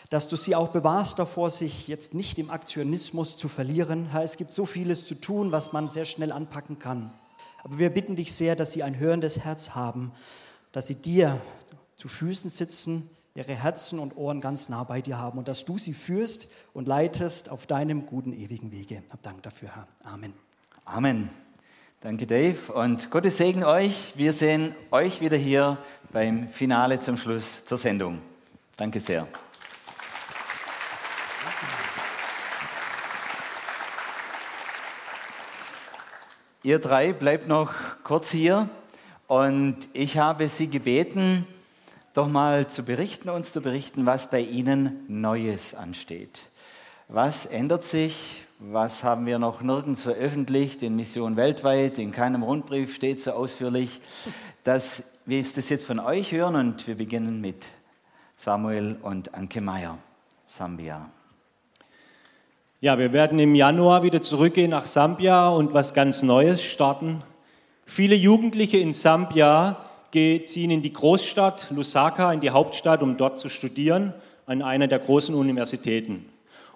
dass 0.09 0.27
du 0.27 0.35
sie 0.35 0.55
auch 0.55 0.73
bewahrst 0.73 1.17
davor, 1.17 1.49
sich 1.49 1.87
jetzt 1.87 2.13
nicht 2.13 2.37
im 2.37 2.49
Aktionismus 2.49 3.37
zu 3.37 3.47
verlieren. 3.47 4.09
Herr, 4.11 4.23
es 4.23 4.35
gibt 4.35 4.51
so 4.51 4.65
vieles 4.65 5.05
zu 5.05 5.15
tun, 5.15 5.53
was 5.53 5.71
man 5.71 5.87
sehr 5.87 6.03
schnell 6.03 6.33
anpacken 6.33 6.79
kann. 6.79 7.13
Aber 7.63 7.79
wir 7.79 7.91
bitten 7.91 8.17
dich 8.17 8.33
sehr, 8.33 8.57
dass 8.57 8.73
sie 8.73 8.83
ein 8.83 8.99
hörendes 8.99 9.39
Herz 9.39 9.69
haben, 9.69 10.11
dass 10.73 10.87
sie 10.87 10.95
dir 10.95 11.39
zu 11.97 12.07
Füßen 12.07 12.49
sitzen, 12.49 13.09
ihre 13.35 13.53
Herzen 13.53 13.99
und 13.99 14.15
Ohren 14.15 14.41
ganz 14.41 14.69
nah 14.69 14.83
bei 14.83 15.01
dir 15.01 15.17
haben 15.17 15.37
und 15.37 15.47
dass 15.47 15.65
du 15.65 15.77
sie 15.77 15.93
führst 15.93 16.49
und 16.73 16.87
leitest 16.87 17.49
auf 17.49 17.67
deinem 17.67 18.05
guten 18.05 18.33
ewigen 18.33 18.71
Wege. 18.71 19.03
Hab 19.11 19.21
Dank 19.21 19.43
dafür, 19.43 19.69
Herr. 19.75 19.87
Amen. 20.03 20.33
Amen. 20.85 21.29
Danke, 22.01 22.27
Dave. 22.27 22.71
Und 22.71 23.09
Gottes 23.09 23.37
Segen 23.37 23.63
euch. 23.63 24.13
Wir 24.15 24.31
sehen 24.31 24.75
euch 24.91 25.21
wieder 25.21 25.37
hier 25.37 25.77
beim 26.11 26.47
Finale 26.47 26.99
zum 26.99 27.17
Schluss 27.17 27.65
zur 27.65 27.77
Sendung. 27.77 28.21
Danke 28.77 28.99
sehr. 28.99 29.27
Ihr 36.63 36.79
drei 36.79 37.13
bleibt 37.13 37.47
noch 37.47 37.73
kurz 38.03 38.31
hier 38.31 38.69
und 39.27 39.77
ich 39.93 40.17
habe 40.17 40.47
Sie 40.47 40.67
gebeten, 40.67 41.45
doch 42.15 42.29
mal 42.29 42.67
zu 42.67 42.83
berichten, 42.83 43.29
uns 43.29 43.51
zu 43.51 43.61
berichten, 43.61 44.05
was 44.05 44.29
bei 44.29 44.39
Ihnen 44.39 45.03
Neues 45.09 45.75
ansteht. 45.75 46.39
Was 47.09 47.45
ändert 47.45 47.83
sich? 47.83 48.41
Was 48.57 49.03
haben 49.03 49.25
wir 49.25 49.37
noch 49.37 49.61
nirgends 49.61 50.01
veröffentlicht? 50.01 50.81
In 50.81 50.95
Mission 50.95 51.35
weltweit, 51.35 51.99
in 51.99 52.13
keinem 52.13 52.41
Rundbrief 52.41 52.95
steht 52.95 53.19
so 53.19 53.31
ausführlich. 53.31 53.99
Das, 54.63 55.03
wie 55.25 55.41
ist 55.41 55.57
das 55.57 55.67
jetzt 55.67 55.85
von 55.85 55.99
euch 55.99 56.31
hören? 56.31 56.55
Und 56.55 56.87
wir 56.87 56.95
beginnen 56.95 57.41
mit 57.41 57.65
Samuel 58.37 58.95
und 59.01 59.35
Anke 59.35 59.59
Meyer, 59.59 59.97
Sambia. 60.47 61.09
Ja, 62.79 62.97
wir 62.97 63.11
werden 63.11 63.39
im 63.39 63.55
Januar 63.55 64.03
wieder 64.03 64.21
zurückgehen 64.21 64.71
nach 64.71 64.85
Sambia 64.85 65.49
und 65.49 65.73
was 65.73 65.93
ganz 65.93 66.23
Neues 66.23 66.63
starten. 66.63 67.23
Viele 67.85 68.15
Jugendliche 68.15 68.77
in 68.77 68.93
Sambia 68.93 69.81
ziehen 70.45 70.71
in 70.71 70.81
die 70.81 70.93
Großstadt 70.93 71.67
Lusaka, 71.71 72.31
in 72.33 72.39
die 72.39 72.51
Hauptstadt, 72.51 73.01
um 73.03 73.17
dort 73.17 73.39
zu 73.39 73.49
studieren, 73.49 74.13
an 74.45 74.61
einer 74.61 74.87
der 74.87 74.99
großen 74.99 75.35
Universitäten. 75.35 76.25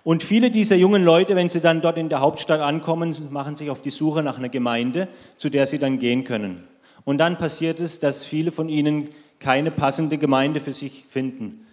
Und 0.04 0.23
viele 0.23 0.49
dieser 0.49 0.75
jungen 0.75 1.04
Leute, 1.04 1.36
wenn 1.36 1.49
sie 1.49 1.62
dann 1.62 1.82
dort 1.82 1.97
in 1.97 2.10
der 2.10 2.21
Hauptstadt 2.21 2.62
ankommen, 2.62 3.13
machen 3.32 3.56
sich 3.56 3.69
auf 3.69 3.82
die 3.82 3.89
Suche 3.89 4.23
nach 4.23 4.38
einer 4.38 4.49
Gemeinde, 4.49 5.08
zu 5.38 5.49
der 5.49 5.65
sie 5.65 5.78
dann 5.78 5.99
gehen 5.99 6.23
können. 6.23 6.63
Und 7.06 7.17
dann 7.17 7.38
passiert 7.38 7.80
es, 7.80 7.99
dass 7.99 8.23
viele 8.23 8.52
von 8.52 8.69
ihnen 8.69 9.10
keine 9.39 9.71
passende 9.71 10.17
Gemeinde 10.17 10.60
für 10.60 10.73
sich 10.73 11.06
finden. 11.10 11.65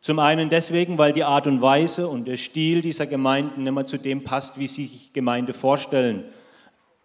Zum 0.00 0.18
einen 0.20 0.48
deswegen, 0.48 0.98
weil 0.98 1.12
die 1.12 1.24
Art 1.24 1.46
und 1.46 1.60
Weise 1.60 2.08
und 2.08 2.28
der 2.28 2.36
Stil 2.36 2.82
dieser 2.82 3.06
Gemeinden 3.06 3.64
nicht 3.64 3.72
mehr 3.72 3.84
zu 3.84 3.98
dem 3.98 4.22
passt, 4.22 4.58
wie 4.58 4.68
sie 4.68 4.86
sich 4.86 5.12
Gemeinde 5.12 5.52
vorstellen. 5.52 6.24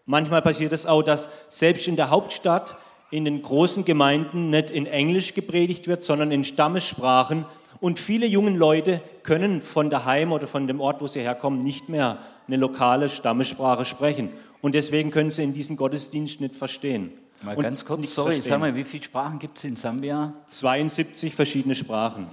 Manchmal 0.05 0.41
passiert 0.41 0.73
es 0.73 0.85
auch, 0.85 1.01
dass 1.01 1.29
selbst 1.49 1.87
in 1.87 1.95
der 1.95 2.09
Hauptstadt, 2.09 2.75
in 3.13 3.25
den 3.25 3.43
großen 3.43 3.85
Gemeinden 3.85 4.49
nicht 4.49 4.71
in 4.71 4.87
Englisch 4.87 5.35
gepredigt 5.35 5.87
wird, 5.87 6.01
sondern 6.01 6.31
in 6.31 6.43
Stammessprachen. 6.43 7.45
Und 7.79 7.99
viele 7.99 8.25
jungen 8.25 8.55
Leute 8.55 9.01
können 9.21 9.61
von 9.61 9.91
daheim 9.91 10.31
oder 10.31 10.47
von 10.47 10.67
dem 10.67 10.81
Ort, 10.81 10.99
wo 10.99 11.07
sie 11.07 11.21
herkommen, 11.21 11.63
nicht 11.63 11.89
mehr 11.89 12.17
eine 12.47 12.57
lokale 12.57 13.09
Stammessprache 13.09 13.85
sprechen. 13.85 14.29
Und 14.61 14.73
deswegen 14.73 15.11
können 15.11 15.29
sie 15.29 15.43
in 15.43 15.53
diesen 15.53 15.77
Gottesdienst 15.77 16.41
nicht 16.41 16.55
verstehen. 16.55 17.11
Mal 17.43 17.55
ganz 17.57 17.85
kurz, 17.85 18.15
sorry, 18.15 18.33
verstehen. 18.33 18.49
sag 18.49 18.59
mal, 18.59 18.75
wie 18.75 18.83
viele 18.83 19.03
Sprachen 19.03 19.37
gibt 19.37 19.57
es 19.57 19.63
in 19.65 19.75
Sambia? 19.75 20.33
72 20.47 21.35
verschiedene 21.35 21.75
Sprachen. 21.75 22.27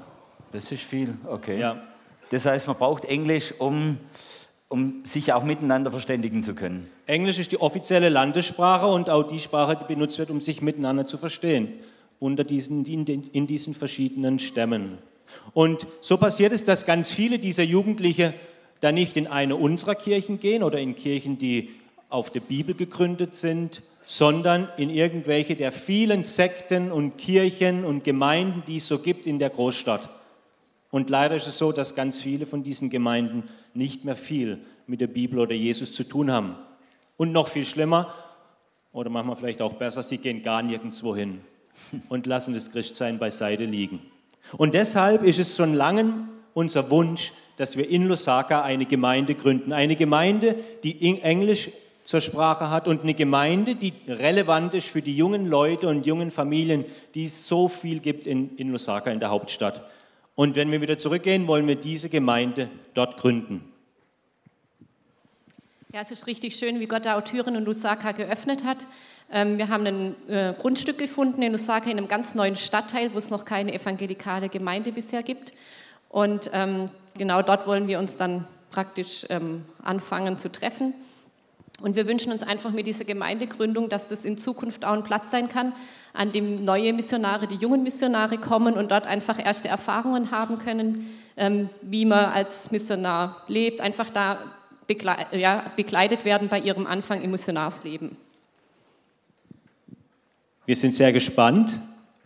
Das 0.53 0.73
ist 0.73 0.83
viel, 0.83 1.14
okay. 1.27 1.59
Ja. 1.61 1.83
Das 2.31 2.47
heißt, 2.47 2.69
man 2.69 2.77
braucht 2.77 3.05
Englisch, 3.05 3.53
um, 3.59 3.99
um 4.70 5.02
sich 5.04 5.33
auch 5.33 5.42
miteinander 5.42 5.90
verständigen 5.90 6.44
zu 6.44 6.54
können. 6.54 6.87
Englisch 7.06 7.40
ist 7.40 7.50
die 7.50 7.61
offizielle 7.61 8.09
Landessprache 8.09 8.87
und 8.87 9.11
auch 9.11 9.24
die 9.24 9.40
Sprache, 9.40 9.76
die 9.76 9.92
benutzt 9.92 10.18
wird, 10.18 10.30
um 10.30 10.40
sich 10.40 10.62
miteinander 10.62 11.06
zu 11.06 11.18
verstehen, 11.18 11.72
unter 12.20 12.44
diesen, 12.44 12.85
in, 12.87 13.46
diesen 13.48 13.74
verschiedenen 13.74 14.38
Stämmen. 14.38 14.98
Und 15.54 15.88
so 16.00 16.16
passiert 16.16 16.52
es, 16.52 16.64
dass 16.64 16.87
ganz 16.87 17.11
viele 17.11 17.40
dieser 17.40 17.64
Jugendliche 17.64 18.33
da 18.80 18.92
nicht 18.92 19.16
in 19.16 19.26
eine 19.26 19.56
unserer 19.56 19.96
Kirchen 19.96 20.38
gehen 20.38 20.62
oder 20.62 20.78
in 20.78 20.94
Kirchen, 20.94 21.37
die 21.37 21.70
auf 22.09 22.30
der 22.30 22.40
Bibel 22.40 22.76
gegründet 22.76 23.35
sind, 23.35 23.83
sondern 24.06 24.68
in 24.76 24.88
irgendwelche 24.88 25.56
der 25.56 25.72
vielen 25.72 26.22
Sekten 26.22 26.92
und 26.92 27.18
Kirchen 27.18 27.85
und 27.85 28.04
Gemeinden, 28.04 28.62
die 28.68 28.76
es 28.76 28.87
so 28.87 29.00
gibt 29.00 29.26
in 29.26 29.40
der 29.40 29.50
Großstadt. 29.50 30.09
Und 30.90 31.09
leider 31.09 31.37
ist 31.37 31.46
es 31.46 31.59
so, 31.59 31.72
dass 31.72 31.94
ganz 31.94 32.18
viele 32.18 32.46
von 32.46 32.62
diesen 32.62 32.90
Gemeinden 32.90 33.44
nicht 33.74 34.05
mehr 34.05 34.16
viel 34.16 34.59
mit 34.87 35.00
der 35.00 35.07
Bibel 35.07 35.38
oder 35.38 35.55
Jesus 35.55 35.92
zu 35.92 36.05
tun 36.05 36.31
haben. 36.31 36.57
Und 37.16 37.33
noch 37.33 37.48
viel 37.48 37.64
schlimmer, 37.64 38.12
oder 38.92 39.11
manchmal 39.11 39.37
vielleicht 39.37 39.62
auch 39.62 39.74
besser, 39.74 40.03
sie 40.03 40.18
gehen 40.18 40.42
gar 40.42 40.62
nirgendwo 40.62 41.14
hin 41.14 41.40
und 42.09 42.26
lassen 42.26 42.55
das 42.55 42.72
Christsein 42.72 43.18
beiseite 43.18 43.64
liegen. 43.64 44.00
Und 44.57 44.74
deshalb 44.74 45.22
ist 45.22 45.38
es 45.38 45.57
schon 45.57 45.74
lange 45.74 46.29
unser 46.55 46.90
Wunsch, 46.90 47.33
dass 47.57 47.76
wir 47.76 47.88
in 47.88 48.07
Lusaka 48.07 48.62
eine 48.62 48.87
Gemeinde 48.87 49.35
gründen. 49.35 49.72
Eine 49.72 49.94
Gemeinde, 49.94 50.57
die 50.83 51.20
Englisch 51.22 51.70
zur 52.03 52.20
Sprache 52.20 52.70
hat 52.70 52.88
und 52.88 53.03
eine 53.03 53.14
Gemeinde, 53.14 53.76
die 53.76 53.92
relevant 54.09 54.74
ist 54.74 54.88
für 54.88 55.03
die 55.03 55.16
jungen 55.16 55.46
Leute 55.46 55.87
und 55.87 56.07
jungen 56.07 56.31
Familien, 56.31 56.85
die 57.14 57.24
es 57.24 57.46
so 57.46 57.68
viel 57.68 58.00
gibt 58.00 58.26
in, 58.26 58.57
in 58.57 58.70
Lusaka, 58.72 59.11
in 59.11 59.20
der 59.20 59.31
Hauptstadt. 59.31 59.83
Und 60.35 60.57
wenn 60.57 60.71
wir 60.71 60.81
wieder 60.81 60.99
zurückgehen, 60.99 61.47
wollen 61.47 61.66
wir 61.66 61.77
diese 61.77 62.09
Gemeinde 62.09 62.71
dort 62.95 63.16
gründen. 63.19 63.64
Ja, 65.93 66.01
es 66.01 66.12
ist 66.12 66.27
richtig 66.29 66.55
schön, 66.55 66.79
wie 66.79 66.87
Gott 66.87 67.05
da 67.05 67.19
auch 67.19 67.25
Türen 67.25 67.57
in 67.57 67.64
Lusaka 67.64 68.12
geöffnet 68.12 68.64
hat. 68.64 68.87
Ähm, 69.33 69.59
wir 69.59 69.69
haben 69.69 69.87
ein 69.87 70.29
äh, 70.29 70.55
Grundstück 70.57 70.99
gefunden 70.99 71.43
in 71.43 71.51
Lusaka 71.51 71.90
in 71.90 71.99
einem 71.99 72.07
ganz 72.07 72.35
neuen 72.35 72.55
Stadtteil, 72.55 73.12
wo 73.12 73.19
es 73.19 73.31
noch 73.31 73.45
keine 73.45 73.75
evangelikale 73.75 74.49
Gemeinde 74.49 74.93
bisher 74.93 75.23
gibt. 75.25 75.53
Und 76.09 76.51
ähm, 76.53 76.90
genau 77.19 77.43
dort 77.43 77.66
wollen 77.66 77.88
wir 77.88 77.99
uns 77.99 78.16
dann 78.16 78.47
praktisch 78.71 79.27
ähm, 79.31 79.64
anfangen 79.83 80.38
zu 80.38 80.51
treffen. 80.51 80.95
Und 81.83 81.97
wir 81.97 82.07
wünschen 82.07 82.33
uns 82.33 82.43
einfach 82.43 82.73
mit 82.73 82.87
dieser 82.87 83.05
Gemeindegründung, 83.05 83.88
dass 83.88 84.09
das 84.09 84.25
in 84.25 84.37
Zukunft 84.37 84.85
auch 84.85 84.93
ein 84.93 85.03
Platz 85.03 85.31
sein 85.31 85.49
kann, 85.49 85.73
an 86.12 86.33
dem 86.33 86.64
neue 86.64 86.93
Missionare, 86.93 87.47
die 87.47 87.57
jungen 87.57 87.83
Missionare 87.83 88.38
kommen 88.38 88.75
und 88.75 88.90
dort 88.90 89.07
einfach 89.07 89.45
erste 89.45 89.69
Erfahrungen 89.69 90.31
haben 90.31 90.59
können, 90.59 91.11
ähm, 91.37 91.71
wie 91.83 92.05
man 92.05 92.27
als 92.27 92.71
Missionar 92.71 93.45
lebt, 93.49 93.81
einfach 93.81 94.11
da 94.11 94.38
begleitet 94.87 96.25
werden 96.25 96.49
bei 96.49 96.59
ihrem 96.59 96.87
Anfang 96.87 97.23
im 97.23 97.31
Missionarsleben. 97.31 98.16
Wir 100.66 100.77
sind 100.77 100.95
sehr 100.95 101.12
gespannt 101.12 101.79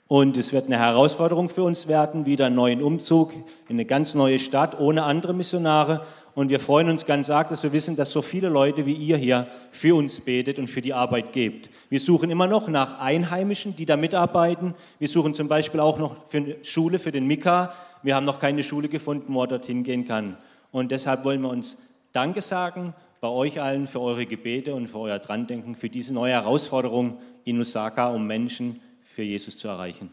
und 0.08 0.36
es 0.36 0.52
wird 0.52 0.66
eine 0.66 0.78
Herausforderung 0.78 1.48
für 1.48 1.62
uns 1.62 1.88
werden, 1.88 2.26
wieder 2.26 2.46
einen 2.46 2.56
neuen 2.56 2.82
Umzug 2.82 3.32
in 3.68 3.76
eine 3.76 3.84
ganz 3.84 4.14
neue 4.14 4.38
Stadt 4.38 4.78
ohne 4.78 5.04
andere 5.04 5.34
Missionare 5.34 6.06
und 6.34 6.50
wir 6.50 6.58
freuen 6.58 6.88
uns 6.88 7.06
ganz 7.06 7.30
arg, 7.30 7.48
dass 7.48 7.62
wir 7.62 7.72
wissen, 7.72 7.94
dass 7.94 8.10
so 8.10 8.20
viele 8.20 8.48
Leute 8.48 8.86
wie 8.86 8.94
ihr 8.94 9.16
hier 9.16 9.46
für 9.70 9.94
uns 9.94 10.20
betet 10.20 10.58
und 10.58 10.68
für 10.68 10.82
die 10.82 10.92
Arbeit 10.92 11.32
gebt. 11.32 11.70
Wir 11.90 12.00
suchen 12.00 12.30
immer 12.30 12.48
noch 12.48 12.68
nach 12.68 12.98
Einheimischen, 12.98 13.76
die 13.76 13.86
da 13.86 13.96
mitarbeiten. 13.96 14.74
Wir 14.98 15.06
suchen 15.06 15.34
zum 15.34 15.46
Beispiel 15.46 15.78
auch 15.78 15.98
noch 15.98 16.28
für 16.28 16.38
eine 16.38 16.56
Schule 16.64 16.98
für 16.98 17.12
den 17.12 17.26
Mika. 17.26 17.72
Wir 18.02 18.16
haben 18.16 18.26
noch 18.26 18.40
keine 18.40 18.64
Schule 18.64 18.88
gefunden, 18.88 19.32
wo 19.32 19.42
er 19.42 19.46
dorthin 19.46 19.84
gehen 19.84 20.06
kann. 20.06 20.36
Und 20.72 20.90
deshalb 20.90 21.24
wollen 21.24 21.40
wir 21.40 21.50
uns 21.50 21.78
Danke 22.12 22.42
sagen 22.42 22.94
bei 23.20 23.28
euch 23.28 23.60
allen 23.60 23.86
für 23.86 24.00
eure 24.00 24.26
Gebete 24.26 24.74
und 24.74 24.88
für 24.88 24.98
euer 24.98 25.18
Drandenken, 25.20 25.76
für 25.76 25.88
diese 25.88 26.12
neue 26.12 26.32
Herausforderung 26.32 27.18
in 27.44 27.56
Lusaka, 27.56 28.08
um 28.08 28.26
Menschen 28.26 28.80
für 29.02 29.22
Jesus 29.22 29.56
zu 29.56 29.68
erreichen. 29.68 30.10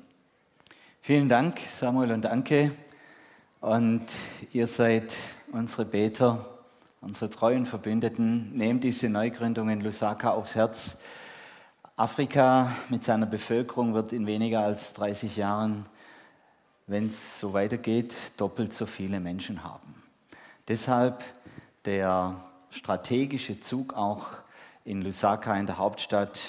Vielen 1.01 1.27
Dank, 1.27 1.59
Samuel 1.59 2.11
und 2.11 2.27
Anke. 2.27 2.71
Und 3.59 4.05
ihr 4.53 4.67
seid 4.67 5.15
unsere 5.51 5.85
Beter, 5.85 6.45
unsere 7.01 7.29
treuen 7.29 7.65
Verbündeten. 7.65 8.51
Nehmt 8.53 8.83
diese 8.83 9.09
Neugründung 9.09 9.69
in 9.69 9.81
Lusaka 9.81 10.31
aufs 10.31 10.55
Herz. 10.55 10.99
Afrika 11.97 12.71
mit 12.89 13.03
seiner 13.03 13.25
Bevölkerung 13.25 13.93
wird 13.93 14.13
in 14.13 14.25
weniger 14.25 14.61
als 14.61 14.93
30 14.93 15.37
Jahren, 15.37 15.85
wenn 16.87 17.07
es 17.07 17.39
so 17.39 17.53
weitergeht, 17.53 18.15
doppelt 18.37 18.73
so 18.73 18.85
viele 18.85 19.19
Menschen 19.19 19.63
haben. 19.63 20.01
Deshalb 20.67 21.23
der 21.85 22.35
strategische 22.69 23.59
Zug 23.59 23.93
auch 23.93 24.27
in 24.85 25.01
Lusaka 25.01 25.55
in 25.57 25.67
der 25.67 25.77
Hauptstadt. 25.77 26.39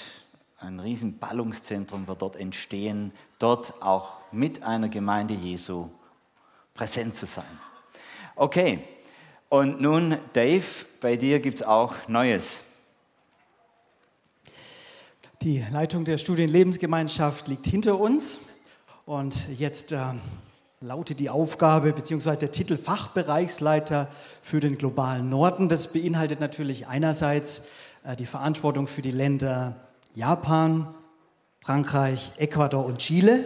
Ein 0.59 0.79
riesen 0.79 1.19
Ballungszentrum 1.19 2.07
wird 2.07 2.21
dort 2.21 2.35
entstehen, 2.35 3.11
dort 3.37 3.81
auch 3.81 4.13
mit 4.31 4.63
einer 4.63 4.89
Gemeinde 4.89 5.33
Jesu 5.33 5.89
präsent 6.73 7.15
zu 7.15 7.25
sein. 7.25 7.59
Okay, 8.35 8.79
und 9.53 9.79
nun 9.79 10.17
Dave, 10.33 10.65
bei 10.99 11.15
dir 11.15 11.39
gibt 11.39 11.59
es 11.59 11.67
auch 11.67 11.93
Neues. 12.07 12.61
Die 15.43 15.63
Leitung 15.71 16.05
der 16.05 16.17
Studienlebensgemeinschaft 16.17 17.47
liegt 17.47 17.67
hinter 17.67 17.99
uns 17.99 18.39
und 19.05 19.47
jetzt 19.49 19.91
äh, 19.91 19.99
lautet 20.81 21.19
die 21.19 21.29
Aufgabe 21.29 21.93
bzw. 21.93 22.35
der 22.35 22.51
Titel 22.51 22.77
Fachbereichsleiter 22.77 24.07
für 24.41 24.59
den 24.59 24.79
globalen 24.79 25.29
Norden. 25.29 25.69
Das 25.69 25.93
beinhaltet 25.93 26.39
natürlich 26.39 26.87
einerseits 26.87 27.67
äh, 28.05 28.15
die 28.15 28.25
Verantwortung 28.25 28.87
für 28.87 29.03
die 29.03 29.11
Länder 29.11 29.75
Japan, 30.15 30.95
Frankreich, 31.59 32.31
Ecuador 32.37 32.83
und 32.87 32.97
Chile. 32.97 33.45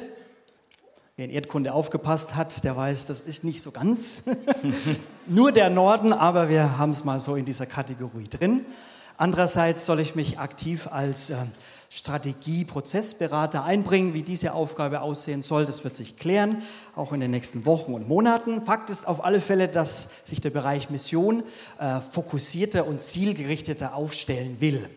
Wer 1.19 1.25
in 1.25 1.31
Erdkunde 1.31 1.73
aufgepasst 1.73 2.35
hat, 2.35 2.63
der 2.63 2.77
weiß, 2.77 3.07
das 3.07 3.21
ist 3.21 3.43
nicht 3.43 3.63
so 3.63 3.71
ganz 3.71 4.21
nur 5.25 5.51
der 5.51 5.71
Norden, 5.71 6.13
aber 6.13 6.47
wir 6.47 6.77
haben 6.77 6.91
es 6.91 7.05
mal 7.05 7.19
so 7.19 7.35
in 7.35 7.43
dieser 7.43 7.65
Kategorie 7.65 8.27
drin. 8.27 8.63
Andererseits 9.17 9.87
soll 9.87 9.99
ich 9.99 10.13
mich 10.13 10.37
aktiv 10.37 10.85
als 10.91 11.31
äh, 11.31 11.37
Strategie-Prozessberater 11.89 13.63
einbringen. 13.63 14.13
Wie 14.13 14.21
diese 14.21 14.53
Aufgabe 14.53 15.01
aussehen 15.01 15.41
soll, 15.41 15.65
das 15.65 15.83
wird 15.83 15.95
sich 15.95 16.17
klären, 16.17 16.61
auch 16.95 17.11
in 17.11 17.19
den 17.19 17.31
nächsten 17.31 17.65
Wochen 17.65 17.95
und 17.95 18.07
Monaten. 18.07 18.61
Fakt 18.61 18.91
ist 18.91 19.07
auf 19.07 19.25
alle 19.25 19.41
Fälle, 19.41 19.67
dass 19.67 20.27
sich 20.27 20.39
der 20.39 20.51
Bereich 20.51 20.91
Mission 20.91 21.41
äh, 21.79 21.99
fokussierter 21.99 22.85
und 22.85 23.01
zielgerichteter 23.01 23.95
aufstellen 23.95 24.57
will. 24.59 24.87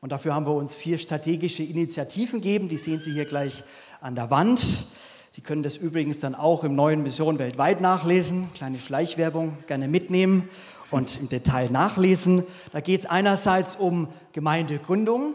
Und 0.00 0.12
dafür 0.12 0.36
haben 0.36 0.46
wir 0.46 0.54
uns 0.54 0.76
vier 0.76 0.98
strategische 0.98 1.64
Initiativen 1.64 2.40
gegeben. 2.40 2.68
Die 2.68 2.76
sehen 2.76 3.00
Sie 3.00 3.10
hier 3.12 3.24
gleich 3.24 3.64
an 4.00 4.14
der 4.14 4.30
Wand. 4.30 4.96
Sie 5.38 5.44
können 5.44 5.62
das 5.62 5.76
übrigens 5.76 6.18
dann 6.18 6.34
auch 6.34 6.64
im 6.64 6.74
neuen 6.74 7.04
Mission 7.04 7.38
weltweit 7.38 7.80
nachlesen. 7.80 8.52
Kleine 8.54 8.76
Schleichwerbung 8.76 9.56
gerne 9.68 9.86
mitnehmen 9.86 10.48
und 10.90 11.20
im 11.20 11.28
Detail 11.28 11.70
nachlesen. 11.70 12.42
Da 12.72 12.80
geht 12.80 12.98
es 12.98 13.06
einerseits 13.06 13.76
um 13.76 14.08
Gemeindegründung, 14.32 15.34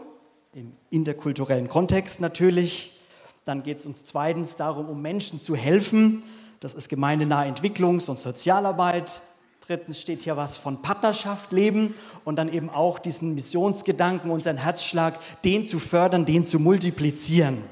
im 0.52 0.74
interkulturellen 0.90 1.68
Kontext 1.68 2.20
natürlich. 2.20 3.00
Dann 3.46 3.62
geht 3.62 3.78
es 3.78 3.86
uns 3.86 4.04
zweitens 4.04 4.56
darum, 4.56 4.90
um 4.90 5.00
Menschen 5.00 5.40
zu 5.40 5.56
helfen. 5.56 6.22
Das 6.60 6.74
ist 6.74 6.90
gemeindenahe 6.90 7.50
Entwicklungs- 7.50 8.10
und 8.10 8.18
Sozialarbeit. 8.18 9.22
Drittens 9.66 10.02
steht 10.02 10.20
hier 10.20 10.36
was 10.36 10.58
von 10.58 10.82
Partnerschaft 10.82 11.50
leben 11.50 11.94
und 12.26 12.36
dann 12.36 12.52
eben 12.52 12.68
auch 12.68 12.98
diesen 12.98 13.34
Missionsgedanken, 13.34 14.30
unseren 14.30 14.58
Herzschlag, 14.58 15.18
den 15.44 15.64
zu 15.64 15.78
fördern, 15.78 16.26
den 16.26 16.44
zu 16.44 16.58
multiplizieren. 16.58 17.64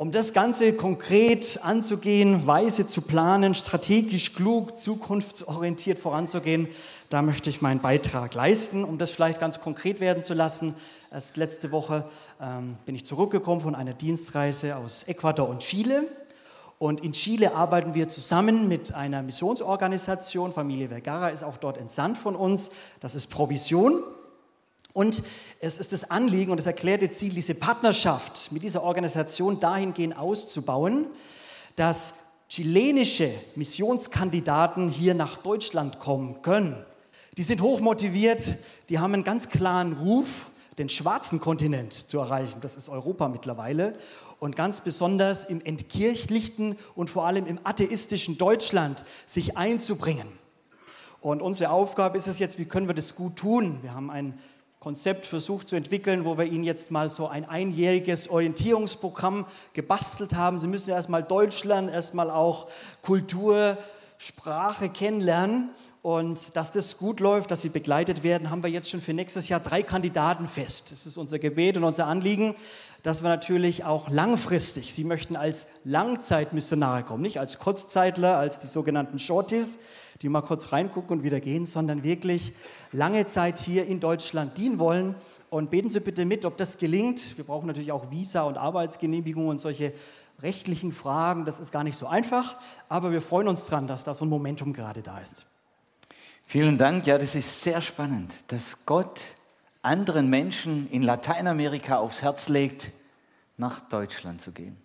Um 0.00 0.12
das 0.12 0.32
Ganze 0.32 0.74
konkret 0.74 1.58
anzugehen, 1.64 2.46
weise 2.46 2.86
zu 2.86 3.02
planen, 3.02 3.52
strategisch 3.52 4.32
klug, 4.32 4.78
zukunftsorientiert 4.78 5.98
voranzugehen, 5.98 6.68
da 7.08 7.20
möchte 7.20 7.50
ich 7.50 7.62
meinen 7.62 7.80
Beitrag 7.80 8.32
leisten, 8.32 8.84
um 8.84 8.98
das 8.98 9.10
vielleicht 9.10 9.40
ganz 9.40 9.58
konkret 9.58 9.98
werden 9.98 10.22
zu 10.22 10.34
lassen. 10.34 10.76
Erst 11.10 11.36
letzte 11.36 11.72
Woche 11.72 12.04
ähm, 12.40 12.76
bin 12.86 12.94
ich 12.94 13.06
zurückgekommen 13.06 13.60
von 13.60 13.74
einer 13.74 13.92
Dienstreise 13.92 14.76
aus 14.76 15.02
Ecuador 15.08 15.48
und 15.48 15.64
Chile. 15.64 16.06
Und 16.78 17.00
in 17.00 17.12
Chile 17.12 17.56
arbeiten 17.56 17.94
wir 17.94 18.08
zusammen 18.08 18.68
mit 18.68 18.94
einer 18.94 19.24
Missionsorganisation. 19.24 20.52
Familie 20.52 20.90
Vergara 20.90 21.30
ist 21.30 21.42
auch 21.42 21.56
dort 21.56 21.76
entsandt 21.76 22.18
von 22.18 22.36
uns. 22.36 22.70
Das 23.00 23.16
ist 23.16 23.26
Provision. 23.30 24.04
Und 24.98 25.22
es 25.60 25.78
ist 25.78 25.92
das 25.92 26.10
Anliegen 26.10 26.50
und 26.50 26.56
das 26.56 26.66
erklärte 26.66 27.08
Ziel, 27.08 27.32
diese 27.32 27.54
Partnerschaft 27.54 28.50
mit 28.50 28.64
dieser 28.64 28.82
Organisation 28.82 29.60
dahingehend 29.60 30.18
auszubauen, 30.18 31.06
dass 31.76 32.14
chilenische 32.48 33.30
Missionskandidaten 33.54 34.88
hier 34.88 35.14
nach 35.14 35.36
Deutschland 35.36 36.00
kommen 36.00 36.42
können. 36.42 36.84
Die 37.36 37.44
sind 37.44 37.62
hochmotiviert, 37.62 38.56
die 38.88 38.98
haben 38.98 39.14
einen 39.14 39.22
ganz 39.22 39.48
klaren 39.48 39.92
Ruf, 39.92 40.50
den 40.78 40.88
schwarzen 40.88 41.38
Kontinent 41.38 41.92
zu 41.92 42.18
erreichen. 42.18 42.60
Das 42.60 42.76
ist 42.76 42.88
Europa 42.88 43.28
mittlerweile. 43.28 43.92
Und 44.40 44.56
ganz 44.56 44.80
besonders 44.80 45.44
im 45.44 45.60
entkirchlichten 45.60 46.76
und 46.96 47.08
vor 47.08 47.24
allem 47.24 47.46
im 47.46 47.60
atheistischen 47.62 48.36
Deutschland 48.36 49.04
sich 49.26 49.56
einzubringen. 49.56 50.26
Und 51.20 51.40
unsere 51.40 51.70
Aufgabe 51.70 52.18
ist 52.18 52.26
es 52.26 52.40
jetzt, 52.40 52.58
wie 52.58 52.64
können 52.64 52.88
wir 52.88 52.96
das 52.96 53.14
gut 53.14 53.36
tun? 53.36 53.78
Wir 53.82 53.94
haben 53.94 54.10
ein 54.10 54.36
Konzept 54.80 55.26
versucht 55.26 55.68
zu 55.68 55.74
entwickeln, 55.74 56.24
wo 56.24 56.38
wir 56.38 56.44
Ihnen 56.44 56.62
jetzt 56.62 56.92
mal 56.92 57.10
so 57.10 57.26
ein 57.26 57.44
einjähriges 57.48 58.28
Orientierungsprogramm 58.28 59.46
gebastelt 59.72 60.34
haben. 60.34 60.60
Sie 60.60 60.68
müssen 60.68 60.90
erstmal 60.90 61.24
Deutsch 61.24 61.64
lernen, 61.64 61.88
erstmal 61.88 62.30
auch 62.30 62.68
Kultur, 63.02 63.76
Sprache 64.18 64.88
kennenlernen. 64.88 65.70
Und 66.00 66.54
dass 66.56 66.70
das 66.70 66.96
gut 66.96 67.18
läuft, 67.18 67.50
dass 67.50 67.62
sie 67.62 67.70
begleitet 67.70 68.22
werden, 68.22 68.50
haben 68.50 68.62
wir 68.62 68.70
jetzt 68.70 68.88
schon 68.88 69.00
für 69.00 69.12
nächstes 69.12 69.48
Jahr 69.48 69.58
drei 69.58 69.82
Kandidaten 69.82 70.46
fest. 70.46 70.92
Das 70.92 71.06
ist 71.06 71.16
unser 71.16 71.40
Gebet 71.40 71.76
und 71.76 71.82
unser 71.82 72.06
Anliegen, 72.06 72.54
dass 73.02 73.22
wir 73.22 73.28
natürlich 73.28 73.84
auch 73.84 74.08
langfristig, 74.08 74.94
Sie 74.94 75.04
möchten 75.04 75.34
als 75.34 75.66
Langzeitmissionare 75.84 77.02
kommen, 77.02 77.22
nicht 77.22 77.40
als 77.40 77.58
Kurzzeitler, 77.58 78.38
als 78.38 78.60
die 78.60 78.68
sogenannten 78.68 79.18
Shorties, 79.18 79.78
die 80.22 80.28
mal 80.28 80.42
kurz 80.42 80.72
reingucken 80.72 81.18
und 81.18 81.22
wieder 81.24 81.40
gehen, 81.40 81.66
sondern 81.66 82.02
wirklich 82.02 82.52
lange 82.92 83.26
Zeit 83.26 83.58
hier 83.58 83.86
in 83.86 84.00
Deutschland 84.00 84.58
dienen 84.58 84.78
wollen. 84.78 85.14
Und 85.50 85.70
beten 85.70 85.88
Sie 85.88 86.00
bitte 86.00 86.24
mit, 86.24 86.44
ob 86.44 86.56
das 86.56 86.76
gelingt. 86.76 87.38
Wir 87.38 87.44
brauchen 87.44 87.66
natürlich 87.66 87.92
auch 87.92 88.10
Visa 88.10 88.42
und 88.42 88.58
Arbeitsgenehmigungen 88.58 89.48
und 89.48 89.58
solche 89.58 89.92
rechtlichen 90.42 90.92
Fragen. 90.92 91.44
Das 91.44 91.60
ist 91.60 91.72
gar 91.72 91.84
nicht 91.84 91.96
so 91.96 92.06
einfach, 92.06 92.56
aber 92.88 93.10
wir 93.12 93.22
freuen 93.22 93.48
uns 93.48 93.66
dran, 93.66 93.86
dass 93.86 94.04
da 94.04 94.14
so 94.14 94.24
ein 94.24 94.28
Momentum 94.28 94.72
gerade 94.72 95.02
da 95.02 95.18
ist. 95.18 95.46
Vielen 96.44 96.78
Dank. 96.78 97.06
Ja, 97.06 97.18
das 97.18 97.34
ist 97.34 97.62
sehr 97.62 97.80
spannend, 97.80 98.32
dass 98.48 98.86
Gott 98.86 99.20
anderen 99.82 100.28
Menschen 100.28 100.88
in 100.90 101.02
Lateinamerika 101.02 101.98
aufs 101.98 102.22
Herz 102.22 102.48
legt, 102.48 102.90
nach 103.56 103.80
Deutschland 103.80 104.40
zu 104.40 104.52
gehen. 104.52 104.76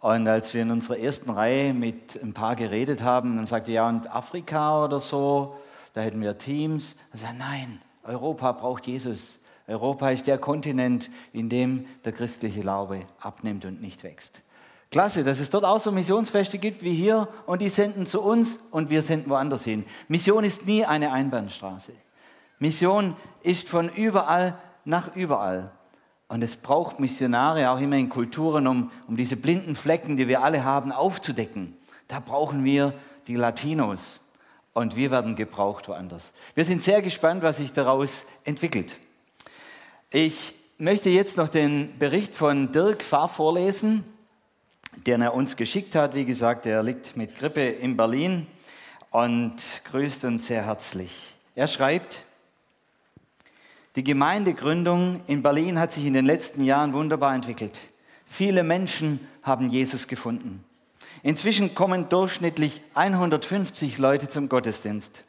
Und 0.00 0.28
als 0.28 0.52
wir 0.54 0.62
in 0.62 0.70
unserer 0.70 0.98
ersten 0.98 1.30
Reihe 1.30 1.72
mit 1.72 2.20
ein 2.22 2.34
paar 2.34 2.56
geredet 2.56 3.02
haben, 3.02 3.36
dann 3.36 3.46
sagte 3.46 3.72
ja, 3.72 3.88
und 3.88 4.10
Afrika 4.14 4.84
oder 4.84 5.00
so, 5.00 5.56
da 5.94 6.02
hätten 6.02 6.20
wir 6.20 6.36
Teams. 6.36 6.96
Er 7.12 7.18
sagt, 7.18 7.38
nein, 7.38 7.80
Europa 8.04 8.52
braucht 8.52 8.86
Jesus. 8.86 9.38
Europa 9.66 10.10
ist 10.10 10.26
der 10.26 10.38
Kontinent, 10.38 11.10
in 11.32 11.48
dem 11.48 11.86
der 12.04 12.12
christliche 12.12 12.60
Glaube 12.60 13.04
abnimmt 13.18 13.64
und 13.64 13.80
nicht 13.80 14.04
wächst. 14.04 14.42
Klasse, 14.90 15.24
dass 15.24 15.40
es 15.40 15.50
dort 15.50 15.64
auch 15.64 15.80
so 15.80 15.90
Missionsfeste 15.90 16.58
gibt 16.58 16.82
wie 16.82 16.94
hier 16.94 17.28
und 17.46 17.60
die 17.60 17.68
senden 17.68 18.06
zu 18.06 18.22
uns 18.22 18.60
und 18.70 18.88
wir 18.88 19.02
senden 19.02 19.30
woanders 19.30 19.64
hin. 19.64 19.84
Mission 20.06 20.44
ist 20.44 20.66
nie 20.66 20.84
eine 20.84 21.12
Einbahnstraße. 21.12 21.92
Mission 22.58 23.16
ist 23.42 23.68
von 23.68 23.88
überall 23.88 24.58
nach 24.84 25.16
überall. 25.16 25.72
Und 26.28 26.42
es 26.42 26.56
braucht 26.56 26.98
Missionare 26.98 27.70
auch 27.70 27.80
immer 27.80 27.96
in 27.96 28.08
Kulturen, 28.08 28.66
um, 28.66 28.90
um 29.06 29.16
diese 29.16 29.36
blinden 29.36 29.76
Flecken, 29.76 30.16
die 30.16 30.26
wir 30.26 30.42
alle 30.42 30.64
haben, 30.64 30.90
aufzudecken. 30.90 31.76
Da 32.08 32.20
brauchen 32.20 32.64
wir 32.64 32.94
die 33.26 33.36
Latinos. 33.36 34.20
Und 34.72 34.94
wir 34.94 35.10
werden 35.10 35.36
gebraucht 35.36 35.88
woanders. 35.88 36.32
Wir 36.54 36.64
sind 36.64 36.82
sehr 36.82 37.00
gespannt, 37.00 37.42
was 37.42 37.58
sich 37.58 37.72
daraus 37.72 38.26
entwickelt. 38.44 38.98
Ich 40.10 40.54
möchte 40.78 41.08
jetzt 41.08 41.36
noch 41.38 41.48
den 41.48 41.98
Bericht 41.98 42.34
von 42.34 42.72
Dirk 42.72 43.02
Fahr 43.02 43.28
vorlesen, 43.28 44.04
den 45.06 45.22
er 45.22 45.34
uns 45.34 45.56
geschickt 45.56 45.94
hat. 45.94 46.14
Wie 46.14 46.26
gesagt, 46.26 46.66
er 46.66 46.82
liegt 46.82 47.16
mit 47.16 47.36
Grippe 47.36 47.62
in 47.62 47.96
Berlin 47.96 48.46
und 49.10 49.54
grüßt 49.84 50.26
uns 50.26 50.46
sehr 50.46 50.66
herzlich. 50.66 51.34
Er 51.54 51.68
schreibt, 51.68 52.22
die 53.96 54.04
Gemeindegründung 54.04 55.22
in 55.26 55.42
Berlin 55.42 55.80
hat 55.80 55.90
sich 55.90 56.04
in 56.04 56.12
den 56.12 56.26
letzten 56.26 56.62
Jahren 56.62 56.92
wunderbar 56.92 57.34
entwickelt. 57.34 57.80
Viele 58.26 58.62
Menschen 58.62 59.26
haben 59.42 59.70
Jesus 59.70 60.06
gefunden. 60.06 60.62
Inzwischen 61.22 61.74
kommen 61.74 62.08
durchschnittlich 62.10 62.82
150 62.94 63.96
Leute 63.96 64.28
zum 64.28 64.50
Gottesdienst. 64.50 65.24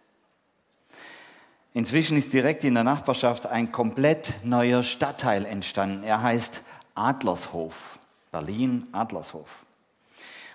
Inzwischen 1.74 2.18
ist 2.18 2.34
direkt 2.34 2.64
in 2.64 2.74
der 2.74 2.84
Nachbarschaft 2.84 3.48
ein 3.48 3.72
komplett 3.72 4.34
neuer 4.44 4.84
Stadtteil 4.84 5.46
entstanden. 5.46 6.04
Er 6.04 6.22
heißt 6.22 6.62
Adlershof, 6.96 8.00
Berlin 8.32 8.88
Adlershof. 8.92 9.66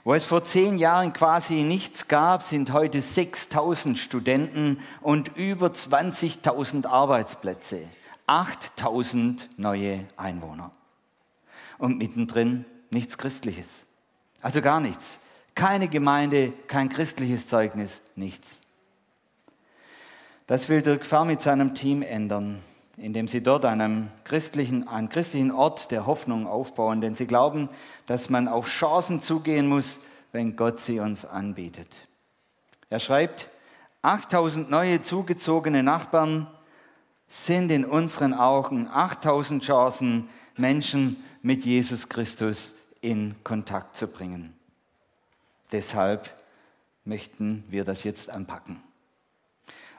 Wo 0.04 0.14
es 0.14 0.24
vor 0.24 0.42
zehn 0.42 0.78
Jahren 0.78 1.12
quasi 1.12 1.62
nichts 1.62 2.08
gab, 2.08 2.42
sind 2.42 2.72
heute 2.72 3.00
6000 3.00 3.96
Studenten 3.96 4.80
und 5.00 5.36
über 5.36 5.68
20.000 5.68 6.86
Arbeitsplätze. 6.86 7.78
8000 8.26 9.58
neue 9.58 10.06
Einwohner. 10.16 10.72
Und 11.78 11.98
mittendrin 11.98 12.64
nichts 12.90 13.18
Christliches. 13.18 13.86
Also 14.40 14.60
gar 14.60 14.80
nichts. 14.80 15.20
Keine 15.54 15.88
Gemeinde, 15.88 16.52
kein 16.66 16.88
christliches 16.88 17.48
Zeugnis, 17.48 18.02
nichts. 18.16 18.60
Das 20.46 20.68
will 20.68 20.82
Dirk 20.82 21.04
Fahr 21.04 21.24
mit 21.24 21.40
seinem 21.40 21.74
Team 21.74 22.02
ändern, 22.02 22.58
indem 22.96 23.28
sie 23.28 23.42
dort 23.42 23.64
einen 23.64 24.10
christlichen, 24.24 24.88
einen 24.88 25.08
christlichen 25.08 25.50
Ort 25.50 25.90
der 25.90 26.06
Hoffnung 26.06 26.46
aufbauen, 26.46 27.00
denn 27.00 27.14
sie 27.14 27.26
glauben, 27.26 27.68
dass 28.06 28.30
man 28.30 28.48
auf 28.48 28.68
Chancen 28.68 29.22
zugehen 29.22 29.66
muss, 29.66 30.00
wenn 30.32 30.56
Gott 30.56 30.80
sie 30.80 31.00
uns 31.00 31.24
anbietet. 31.24 31.88
Er 32.90 32.98
schreibt, 32.98 33.48
8000 34.02 34.68
neue 34.68 35.00
zugezogene 35.00 35.82
Nachbarn 35.82 36.48
sind 37.32 37.70
in 37.70 37.86
unseren 37.86 38.34
Augen 38.34 38.88
8000 38.88 39.64
Chancen, 39.64 40.28
Menschen 40.58 41.24
mit 41.40 41.64
Jesus 41.64 42.10
Christus 42.10 42.74
in 43.00 43.42
Kontakt 43.42 43.96
zu 43.96 44.06
bringen. 44.06 44.54
Deshalb 45.72 46.28
möchten 47.06 47.64
wir 47.68 47.84
das 47.84 48.04
jetzt 48.04 48.28
anpacken. 48.28 48.82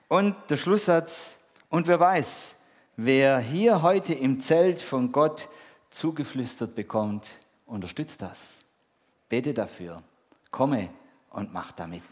Und 0.07 0.36
der 0.51 0.57
Schlusssatz, 0.57 1.38
und 1.69 1.88
wer 1.88 1.99
weiß, 1.99 2.53
wer 2.97 3.39
hier 3.39 3.81
heute 3.81 4.13
im 4.13 4.39
Zelt 4.39 4.79
von 4.79 5.11
Gott 5.11 5.47
zugeflüstert 5.89 6.75
bekommt, 6.75 7.39
unterstützt 7.65 8.21
das. 8.21 8.59
Bete 9.27 9.55
dafür, 9.55 9.97
komme 10.51 10.89
und 11.31 11.51
mach 11.51 11.71
damit. 11.71 12.03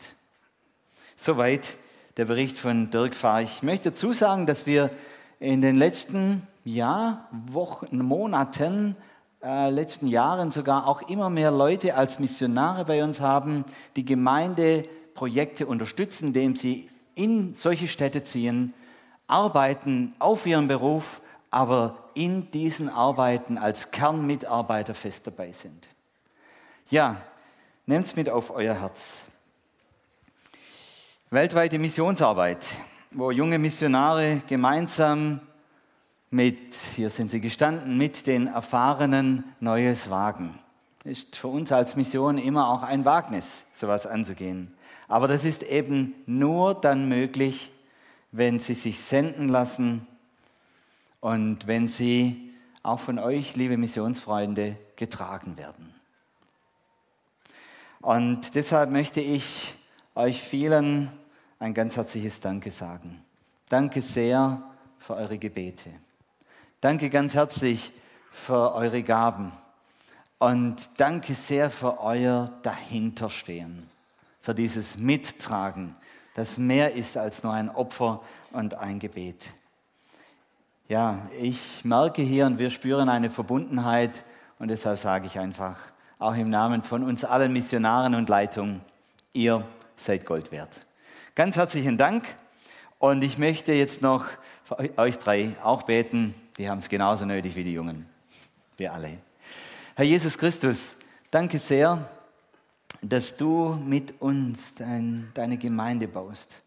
Soweit 1.15 1.76
der 2.17 2.26
Bericht 2.26 2.57
von 2.57 2.89
Dirk 2.89 3.15
Fahr. 3.15 3.41
Ich 3.41 3.63
möchte 3.63 3.91
dazu 3.91 4.13
sagen, 4.13 4.45
dass 4.45 4.65
wir 4.65 4.91
in 5.41 5.59
den 5.61 5.75
letzten 5.75 6.47
ja, 6.63 7.27
Wochen, 7.31 7.97
Monaten, 7.97 8.95
äh, 9.43 9.71
letzten 9.71 10.05
Jahren 10.05 10.51
sogar 10.51 10.85
auch 10.85 11.01
immer 11.01 11.31
mehr 11.31 11.49
Leute 11.49 11.95
als 11.95 12.19
Missionare 12.19 12.85
bei 12.85 13.03
uns 13.03 13.19
haben, 13.19 13.65
die 13.95 14.05
Gemeindeprojekte 14.05 15.65
unterstützen, 15.65 16.27
indem 16.27 16.55
sie 16.55 16.89
in 17.15 17.55
solche 17.55 17.87
Städte 17.87 18.23
ziehen, 18.23 18.71
arbeiten 19.25 20.13
auf 20.19 20.45
ihrem 20.45 20.67
Beruf, 20.67 21.21
aber 21.49 21.97
in 22.13 22.51
diesen 22.51 22.87
Arbeiten 22.87 23.57
als 23.57 23.89
Kernmitarbeiter 23.89 24.93
fest 24.93 25.25
dabei 25.25 25.51
sind. 25.51 25.89
Ja, 26.91 27.19
nehmt 27.87 28.05
es 28.05 28.15
mit 28.15 28.29
auf 28.29 28.51
euer 28.51 28.75
Herz. 28.75 29.25
Weltweite 31.31 31.79
Missionsarbeit, 31.79 32.67
wo 33.14 33.30
junge 33.32 33.59
Missionare 33.59 34.41
gemeinsam 34.47 35.41
mit, 36.30 36.74
hier 36.74 37.09
sind 37.09 37.30
sie 37.30 37.41
gestanden, 37.41 37.97
mit 37.97 38.26
den 38.26 38.47
Erfahrenen 38.47 39.43
Neues 39.59 40.09
wagen. 40.09 40.57
Ist 41.03 41.36
für 41.36 41.49
uns 41.49 41.74
als 41.74 41.97
Mission 41.97 42.38
immer 42.38 42.70
auch 42.70 42.84
ein 42.84 43.03
Wagnis, 43.03 43.66
sowas 43.74 44.07
anzugehen. 44.07 44.74
Aber 45.09 45.28
das 45.28 45.43
ist 45.43 45.64
eben 45.64 46.16
nur 46.26 46.74
dann 46.74 47.09
möglich, 47.09 47.72
wenn 48.32 48.59
sie 48.59 48.76
sich 48.76 49.01
senden 49.01 49.49
lassen 49.49 50.07
und 51.20 51.68
wenn 51.68 51.89
sie 51.89 52.53
auch 52.82 52.99
von 52.99 53.20
euch, 53.20 53.57
liebe 53.57 53.76
Missionsfreunde, 53.76 54.78
getragen 54.95 55.57
werden. 55.57 55.93
Und 57.99 58.55
deshalb 58.55 58.89
möchte 58.89 59.20
ich 59.20 59.74
euch 60.16 60.41
vielen 60.41 61.12
ein 61.62 61.76
ganz 61.76 61.95
herzliches 61.95 62.39
Danke 62.39 62.72
sagen. 62.72 63.24
Danke 63.70 64.01
sehr 64.01 64.64
für 64.97 65.16
eure 65.16 65.38
Gebete. 65.38 65.91
Danke 66.82 67.12
ganz 67.12 67.36
herzlich 67.36 67.91
für 68.32 68.74
eure 68.74 69.03
Gaben. 69.03 69.51
Und 70.39 70.89
danke 70.97 71.36
sehr 71.36 71.70
für 71.70 72.01
euer 72.01 72.51
Dahinterstehen, 72.64 73.88
für 74.41 74.55
dieses 74.55 74.97
Mittragen, 74.97 75.95
das 76.34 76.57
mehr 76.57 76.95
ist 76.95 77.16
als 77.16 77.43
nur 77.43 77.53
ein 77.53 77.70
Opfer 77.70 78.22
und 78.51 78.74
ein 78.74 78.97
Gebet. 78.97 79.47
Ja, 80.88 81.28
ich 81.39 81.86
merke 81.86 82.24
hier 82.24 82.47
und 82.47 82.57
wir 82.57 82.72
spüren 82.72 83.07
eine 83.07 83.30
Verbundenheit 83.30 84.24
und 84.57 84.70
deshalb 84.70 84.97
sage 84.97 85.28
ich 85.28 85.38
einfach, 85.38 85.78
auch 86.18 86.34
im 86.34 86.49
Namen 86.49 86.82
von 86.82 87.03
uns 87.03 87.24
allen 87.24 87.53
Missionaren 87.53 88.16
und 88.16 88.30
Leitungen, 88.30 88.82
ihr 89.34 89.64
seid 89.95 90.26
Gold 90.26 90.51
wert. 90.51 90.88
Ganz 91.34 91.55
herzlichen 91.55 91.97
Dank. 91.97 92.25
Und 92.99 93.23
ich 93.23 93.38
möchte 93.38 93.71
jetzt 93.71 94.01
noch 94.01 94.25
für 94.65 94.97
euch 94.97 95.17
drei 95.17 95.55
auch 95.63 95.84
beten. 95.84 96.36
Die 96.57 96.69
haben 96.69 96.79
es 96.79 96.89
genauso 96.89 97.23
nötig 97.23 97.55
wie 97.55 97.63
die 97.63 97.71
Jungen. 97.71 98.05
Wir 98.75 98.91
alle. 98.91 99.17
Herr 99.95 100.03
Jesus 100.03 100.38
Christus, 100.38 100.97
danke 101.32 101.57
sehr, 101.57 102.05
dass 103.01 103.38
du 103.38 103.79
mit 103.82 104.21
uns 104.21 104.75
dein, 104.75 105.32
deine 105.34 105.57
Gemeinde 105.57 106.09
baust. 106.09 106.59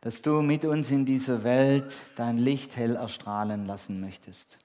Dass 0.00 0.20
du 0.20 0.42
mit 0.42 0.64
uns 0.64 0.90
in 0.90 1.06
dieser 1.06 1.44
Welt 1.44 1.96
dein 2.16 2.38
Licht 2.38 2.76
hell 2.76 2.96
erstrahlen 2.96 3.66
lassen 3.68 4.00
möchtest. 4.00 4.58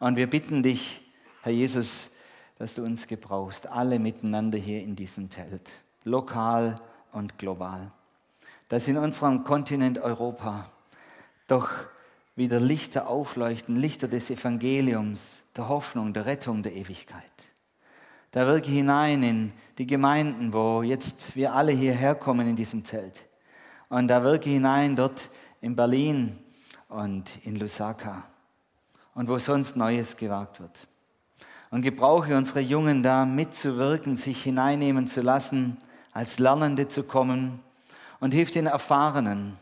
Und 0.00 0.16
wir 0.16 0.28
bitten 0.28 0.62
dich, 0.62 1.00
Herr 1.42 1.52
Jesus, 1.52 2.10
dass 2.58 2.74
du 2.74 2.84
uns 2.84 3.06
gebrauchst, 3.06 3.68
alle 3.68 3.98
miteinander 3.98 4.58
hier 4.58 4.82
in 4.82 4.96
diesem 4.96 5.30
Zelt, 5.30 5.72
lokal 6.04 6.78
und 7.12 7.38
global 7.38 7.90
dass 8.68 8.88
in 8.88 8.96
unserem 8.96 9.44
Kontinent 9.44 9.98
Europa 9.98 10.66
doch 11.46 11.70
wieder 12.34 12.60
Lichter 12.60 13.08
aufleuchten, 13.08 13.76
Lichter 13.76 14.08
des 14.08 14.30
Evangeliums, 14.30 15.42
der 15.56 15.68
Hoffnung, 15.68 16.12
der 16.12 16.26
Rettung, 16.26 16.62
der 16.62 16.74
Ewigkeit. 16.74 17.22
Da 18.32 18.46
wirke 18.46 18.70
hinein 18.70 19.22
in 19.22 19.52
die 19.78 19.86
Gemeinden, 19.86 20.52
wo 20.52 20.82
jetzt 20.82 21.36
wir 21.36 21.54
alle 21.54 21.72
hierher 21.72 22.14
kommen 22.14 22.48
in 22.48 22.56
diesem 22.56 22.84
Zelt. 22.84 23.24
Und 23.88 24.08
da 24.08 24.22
wirke 24.22 24.50
hinein 24.50 24.96
dort 24.96 25.30
in 25.60 25.76
Berlin 25.76 26.38
und 26.88 27.30
in 27.44 27.56
Lusaka 27.56 28.26
und 29.14 29.28
wo 29.28 29.38
sonst 29.38 29.76
Neues 29.76 30.16
gewagt 30.16 30.60
wird. 30.60 30.86
Und 31.70 31.82
gebrauche 31.82 32.36
unsere 32.36 32.60
Jungen 32.60 33.02
da 33.02 33.24
mitzuwirken, 33.24 34.16
sich 34.16 34.42
hineinnehmen 34.42 35.06
zu 35.06 35.22
lassen, 35.22 35.78
als 36.12 36.38
Lernende 36.38 36.88
zu 36.88 37.02
kommen 37.02 37.60
und 38.26 38.34
hilf 38.34 38.50
den 38.50 38.66
Erfahrenen, 38.66 39.56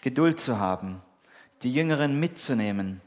Geduld 0.00 0.40
zu 0.40 0.58
haben, 0.58 1.02
die 1.62 1.70
Jüngeren 1.70 2.18
mitzunehmen, 2.18 3.02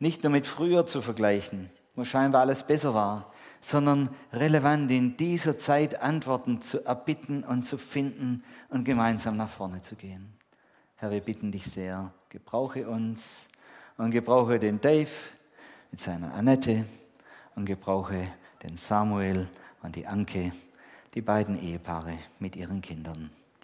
nicht 0.00 0.24
nur 0.24 0.32
mit 0.32 0.48
früher 0.48 0.86
zu 0.86 1.02
vergleichen, 1.02 1.70
wo 1.94 2.02
scheinbar 2.02 2.40
alles 2.40 2.64
besser 2.64 2.94
war, 2.94 3.32
sondern 3.60 4.08
relevant 4.32 4.90
in 4.90 5.16
dieser 5.16 5.56
Zeit 5.60 6.02
Antworten 6.02 6.60
zu 6.60 6.84
erbitten 6.84 7.44
und 7.44 7.62
zu 7.62 7.78
finden 7.78 8.42
und 8.70 8.82
gemeinsam 8.82 9.36
nach 9.36 9.48
vorne 9.48 9.82
zu 9.82 9.94
gehen. 9.94 10.36
Herr, 10.96 11.12
wir 11.12 11.20
bitten 11.20 11.52
dich 11.52 11.66
sehr, 11.66 12.10
gebrauche 12.28 12.88
uns 12.88 13.46
und 13.98 14.10
gebrauche 14.10 14.58
den 14.58 14.80
Dave 14.80 15.12
mit 15.92 16.00
seiner 16.00 16.34
Annette 16.34 16.84
und 17.54 17.66
gebrauche 17.66 18.26
den 18.64 18.76
Samuel 18.76 19.46
und 19.84 19.94
die 19.94 20.08
Anke, 20.08 20.50
die 21.14 21.22
beiden 21.22 21.56
Ehepaare 21.56 22.18
mit 22.40 22.56
ihren 22.56 22.80
Kindern. 22.82 23.30